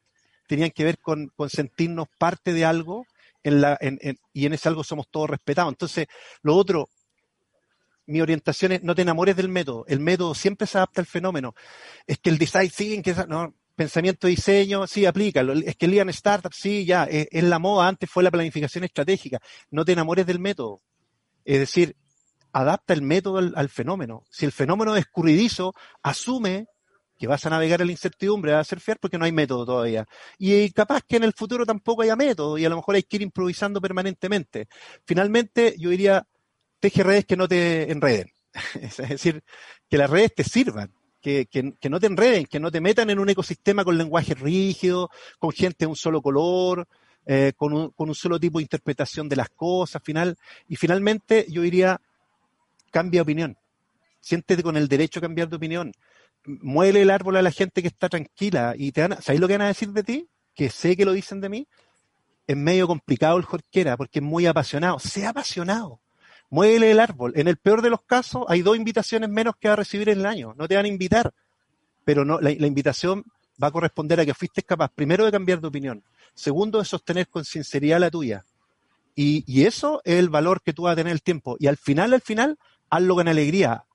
tenían 0.47 0.71
que 0.71 0.83
ver 0.83 0.99
con, 0.99 1.31
sentirnos 1.49 2.07
parte 2.17 2.53
de 2.53 2.65
algo 2.65 3.05
en 3.43 3.61
la, 3.61 3.77
y 4.33 4.45
en 4.45 4.53
ese 4.53 4.69
algo 4.69 4.83
somos 4.83 5.07
todos 5.09 5.29
respetados. 5.29 5.71
Entonces, 5.71 6.07
lo 6.41 6.55
otro, 6.55 6.89
mi 8.07 8.21
orientación 8.21 8.71
es 8.71 8.83
no 8.83 8.95
te 8.95 9.01
enamores 9.01 9.35
del 9.35 9.49
método. 9.49 9.85
El 9.87 9.99
método 9.99 10.33
siempre 10.33 10.65
se 10.67 10.77
adapta 10.77 11.01
al 11.01 11.07
fenómeno. 11.07 11.53
Es 12.05 12.17
que 12.19 12.29
el 12.29 12.37
design 12.37 12.71
sí, 12.71 13.01
que 13.01 13.13
no, 13.27 13.53
pensamiento 13.77 14.27
diseño, 14.27 14.87
sí, 14.87 15.05
aplícalo. 15.05 15.53
Es 15.53 15.75
que 15.75 15.87
Lean 15.87 16.09
Startup, 16.09 16.51
sí, 16.53 16.83
ya, 16.85 17.03
es, 17.05 17.43
la 17.43 17.59
moda, 17.59 17.87
antes 17.87 18.09
fue 18.09 18.23
la 18.23 18.31
planificación 18.31 18.83
estratégica. 18.83 19.39
No 19.69 19.85
te 19.85 19.91
enamores 19.91 20.25
del 20.25 20.39
método. 20.39 20.81
Es 21.45 21.59
decir, 21.59 21.95
adapta 22.61 22.93
el 22.93 23.03
método 23.03 23.37
al, 23.37 23.69
fenómeno. 23.69 24.23
Si 24.31 24.45
el 24.45 24.51
fenómeno 24.51 24.95
es 24.95 25.01
escurridizo, 25.01 25.73
asume 26.01 26.65
que 27.17 27.27
vas 27.27 27.45
a 27.45 27.49
navegar 27.51 27.81
en 27.81 27.87
la 27.87 27.93
incertidumbre, 27.93 28.51
vas 28.51 28.61
a 28.61 28.69
ser 28.69 28.79
fiar 28.79 28.99
porque 28.99 29.17
no 29.17 29.25
hay 29.25 29.31
método 29.31 29.65
todavía. 29.65 30.05
Y 30.39 30.71
capaz 30.71 31.01
que 31.07 31.17
en 31.17 31.23
el 31.23 31.33
futuro 31.33 31.65
tampoco 31.65 32.01
haya 32.01 32.15
método 32.15 32.57
y 32.57 32.65
a 32.65 32.69
lo 32.69 32.75
mejor 32.75 32.95
hay 32.95 33.03
que 33.03 33.17
ir 33.17 33.21
improvisando 33.21 33.79
permanentemente. 33.79 34.67
Finalmente, 35.05 35.75
yo 35.77 35.91
diría, 35.91 36.27
teje 36.79 37.03
redes 37.03 37.25
que 37.25 37.37
no 37.37 37.47
te 37.47 37.91
enreden. 37.91 38.31
es 38.81 38.97
decir, 38.97 39.43
que 39.87 39.97
las 39.97 40.09
redes 40.09 40.33
te 40.33 40.43
sirvan, 40.43 40.91
que, 41.21 41.47
no 41.89 41.99
te 41.99 42.07
enreden, 42.07 42.45
que 42.45 42.59
no 42.59 42.71
te 42.71 42.81
metan 42.81 43.09
en 43.11 43.19
un 43.19 43.29
ecosistema 43.29 43.83
con 43.83 43.97
lenguaje 43.97 44.33
rígido, 44.33 45.09
con 45.37 45.51
gente 45.51 45.85
de 45.85 45.87
un 45.87 45.95
solo 45.95 46.21
color, 46.23 46.87
eh, 47.25 47.53
con, 47.55 47.73
un, 47.73 47.91
con 47.91 48.09
un 48.09 48.15
solo 48.15 48.39
tipo 48.39 48.57
de 48.57 48.63
interpretación 48.63 49.29
de 49.29 49.35
las 49.35 49.49
cosas, 49.49 50.01
final. 50.03 50.37
Y 50.67 50.75
finalmente 50.75 51.45
yo 51.49 51.61
diría, 51.61 51.99
cambia 52.91 53.21
opinión. 53.21 53.57
Siéntete 54.19 54.63
con 54.63 54.77
el 54.77 54.87
derecho 54.87 55.19
a 55.19 55.21
cambiar 55.21 55.49
de 55.49 55.55
opinión. 55.55 55.91
Muele 56.45 57.01
el 57.01 57.09
árbol 57.09 57.37
a 57.37 57.41
la 57.41 57.51
gente 57.51 57.81
que 57.81 57.87
está 57.87 58.09
tranquila 58.09 58.73
y 58.77 58.91
te 58.91 59.01
van 59.01 59.21
¿sabéis 59.21 59.41
lo 59.41 59.47
que 59.47 59.53
van 59.53 59.63
a 59.63 59.67
decir 59.67 59.89
de 59.89 60.03
ti? 60.03 60.29
Que 60.55 60.69
sé 60.69 60.95
que 60.95 61.05
lo 61.05 61.11
dicen 61.11 61.41
de 61.41 61.49
mí. 61.49 61.67
Es 62.47 62.55
medio 62.55 62.87
complicado 62.87 63.37
el 63.37 63.43
Jorquera 63.43 63.97
porque 63.97 64.19
es 64.19 64.23
muy 64.23 64.45
apasionado. 64.45 64.99
Sea 64.99 65.29
apasionado 65.29 65.99
muévele 66.49 66.91
el 66.91 66.99
árbol. 66.99 67.33
En 67.35 67.47
el 67.47 67.57
peor 67.57 67.81
de 67.81 67.89
los 67.89 68.01
casos, 68.01 68.45
hay 68.47 68.61
dos 68.61 68.77
invitaciones 68.77 69.29
menos 69.29 69.55
que 69.59 69.67
va 69.67 69.73
a 69.73 69.77
recibir 69.77 70.09
en 70.09 70.19
el 70.19 70.25
año. 70.25 70.53
No 70.57 70.67
te 70.67 70.75
van 70.75 70.85
a 70.85 70.89
invitar, 70.89 71.33
pero 72.05 72.25
no, 72.25 72.39
la, 72.39 72.51
invitación 72.51 73.23
va 73.61 73.67
a 73.67 73.71
corresponder 73.71 74.19
a 74.19 74.25
que 74.25 74.33
fuiste 74.33 74.63
capaz, 74.63 74.91
primero, 74.93 75.25
de 75.25 75.31
cambiar 75.31 75.59
de 75.59 75.67
opinión, 75.67 76.03
segundo, 76.33 76.79
de 76.79 76.85
sostener 76.85 77.27
con 77.27 77.43
sinceridad 77.45 77.99
la 77.99 78.11
tuya. 78.11 78.45
Y, 79.15 79.43
y 79.47 79.65
eso 79.65 80.01
es 80.05 80.19
el 80.19 80.29
valor 80.29 80.61
que 80.61 80.73
tú 80.73 80.83
vas 80.83 80.93
a 80.93 80.97
tener 80.97 81.11
el 81.11 81.23
tiempo. 81.23 81.57
Y 81.59 81.67
al 81.67 81.77
final, 81.77 82.13
al 82.13 82.21
final, 82.21 82.57
hazlo 82.89 83.15
con 83.15 83.27
alegría. 83.27 83.85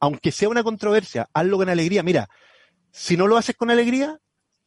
Aunque 0.00 0.32
sea 0.32 0.48
una 0.48 0.62
controversia, 0.62 1.28
hazlo 1.32 1.58
con 1.58 1.68
alegría. 1.68 2.02
Mira, 2.02 2.28
si 2.90 3.16
no 3.16 3.26
lo 3.26 3.36
haces 3.36 3.56
con 3.56 3.70
alegría, 3.70 4.18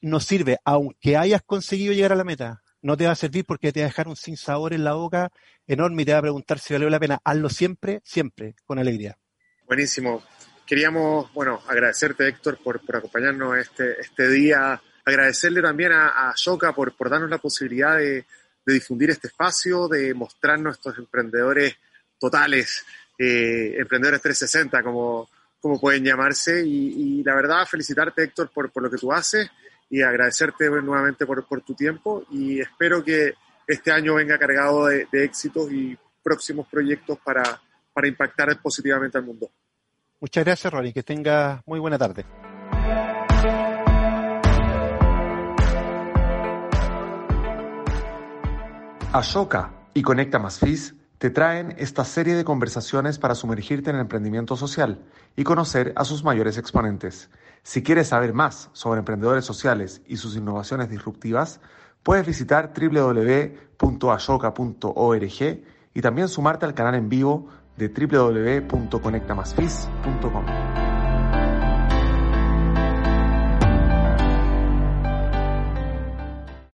no 0.02 0.20
sirve, 0.20 0.60
aunque 0.64 1.18
hayas 1.18 1.42
conseguido 1.44 1.94
llegar 1.94 2.14
a 2.14 2.16
la 2.16 2.24
meta 2.24 2.62
no 2.86 2.96
te 2.96 3.08
va 3.08 3.14
a 3.14 3.16
servir 3.16 3.46
porque 3.46 3.72
te 3.74 3.80
va 3.80 3.88
a 3.88 3.90
dejar 3.90 4.08
un 4.08 4.16
sin 4.16 4.38
sabor 4.38 4.72
en 4.72 4.84
la 4.84 4.94
boca 4.94 5.32
enorme 5.66 6.04
y 6.04 6.06
te 6.06 6.12
va 6.12 6.20
a 6.20 6.22
preguntar 6.22 6.60
si 6.60 6.72
valió 6.72 6.88
la 6.88 7.00
pena. 7.00 7.20
Hazlo 7.24 7.50
siempre, 7.50 8.00
siempre, 8.06 8.56
con 8.64 8.78
alegría. 8.78 9.18
Buenísimo. 9.66 10.24
Queríamos, 10.68 11.34
bueno, 11.34 11.64
agradecerte, 11.68 12.28
Héctor, 12.28 12.60
por, 12.64 12.86
por 12.86 12.98
acompañarnos 12.98 13.58
este, 13.58 14.00
este 14.00 14.30
día. 14.30 14.80
Agradecerle 15.04 15.64
también 15.64 15.94
a, 15.94 16.30
a 16.30 16.34
Shoka 16.36 16.74
por, 16.74 16.96
por 16.96 17.10
darnos 17.10 17.28
la 17.28 17.40
posibilidad 17.40 17.98
de, 17.98 18.24
difundir 18.68 19.10
este 19.10 19.30
espacio, 19.30 19.88
de 19.88 20.14
mostrarnos 20.14 20.78
estos 20.78 20.96
emprendedores 21.00 21.76
totales, 22.20 22.86
eh, 23.18 23.76
emprendedores 23.78 24.22
360, 24.22 24.84
como, 24.84 25.30
como 25.60 25.80
pueden 25.80 26.04
llamarse. 26.04 26.66
Y, 26.66 27.20
y, 27.20 27.24
la 27.24 27.36
verdad, 27.36 27.66
felicitarte, 27.66 28.24
Héctor, 28.24 28.50
por, 28.54 28.72
por 28.72 28.84
lo 28.84 28.90
que 28.90 28.98
tú 28.98 29.12
haces 29.12 29.50
y 29.90 30.02
agradecerte 30.02 30.70
nuevamente 30.70 31.26
por, 31.26 31.46
por, 31.48 31.62
tu 31.62 31.74
tiempo 31.74 32.24
y 32.32 32.60
espero 32.60 33.04
que 33.04 33.34
este 33.68 33.92
año 33.92 34.16
venga 34.16 34.38
cargado 34.38 34.88
de, 34.88 35.08
éxitos 35.12 35.72
y 35.72 35.98
próximos 36.24 36.68
proyectos 36.68 37.20
para, 37.24 37.44
para 37.94 38.08
impactar 38.08 38.60
positivamente 38.62 39.18
al 39.18 39.26
mundo. 39.26 39.50
Muchas 40.20 40.44
gracias, 40.44 40.74
Ronnie. 40.74 40.94
Que 40.94 41.04
tenga 41.04 41.62
muy 41.66 41.80
buena 41.80 41.98
tarde. 41.98 42.26
Ashoka 49.14 49.72
y 49.94 50.02
Conecta 50.02 50.40
Más 50.40 50.60
FIS 50.60 50.94
te 51.26 51.32
traen 51.32 51.74
esta 51.80 52.06
serie 52.06 52.36
de 52.36 52.44
conversaciones 52.44 53.18
para 53.18 53.34
sumergirte 53.34 53.90
en 53.90 53.96
el 53.96 54.04
emprendimiento 54.04 54.56
social 54.56 55.00
y 55.36 55.44
conocer 55.44 55.92
a 55.96 56.06
sus 56.06 56.24
mayores 56.24 56.60
exponentes. 56.60 57.32
Si 57.64 57.82
quieres 57.82 58.10
saber 58.10 58.34
más 58.34 58.70
sobre 58.74 59.00
emprendedores 59.00 59.44
sociales 59.44 60.04
y 60.06 60.18
sus 60.18 60.36
innovaciones 60.36 60.88
disruptivas, 60.88 61.62
puedes 62.04 62.28
visitar 62.28 62.74
www.ashoka.org 62.80 65.64
y 65.96 66.02
también 66.02 66.28
sumarte 66.28 66.68
al 66.68 66.76
canal 66.76 66.94
en 66.94 67.10
vivo 67.10 67.48
de 67.76 67.88
www.conectamasfis.com. 67.88 70.46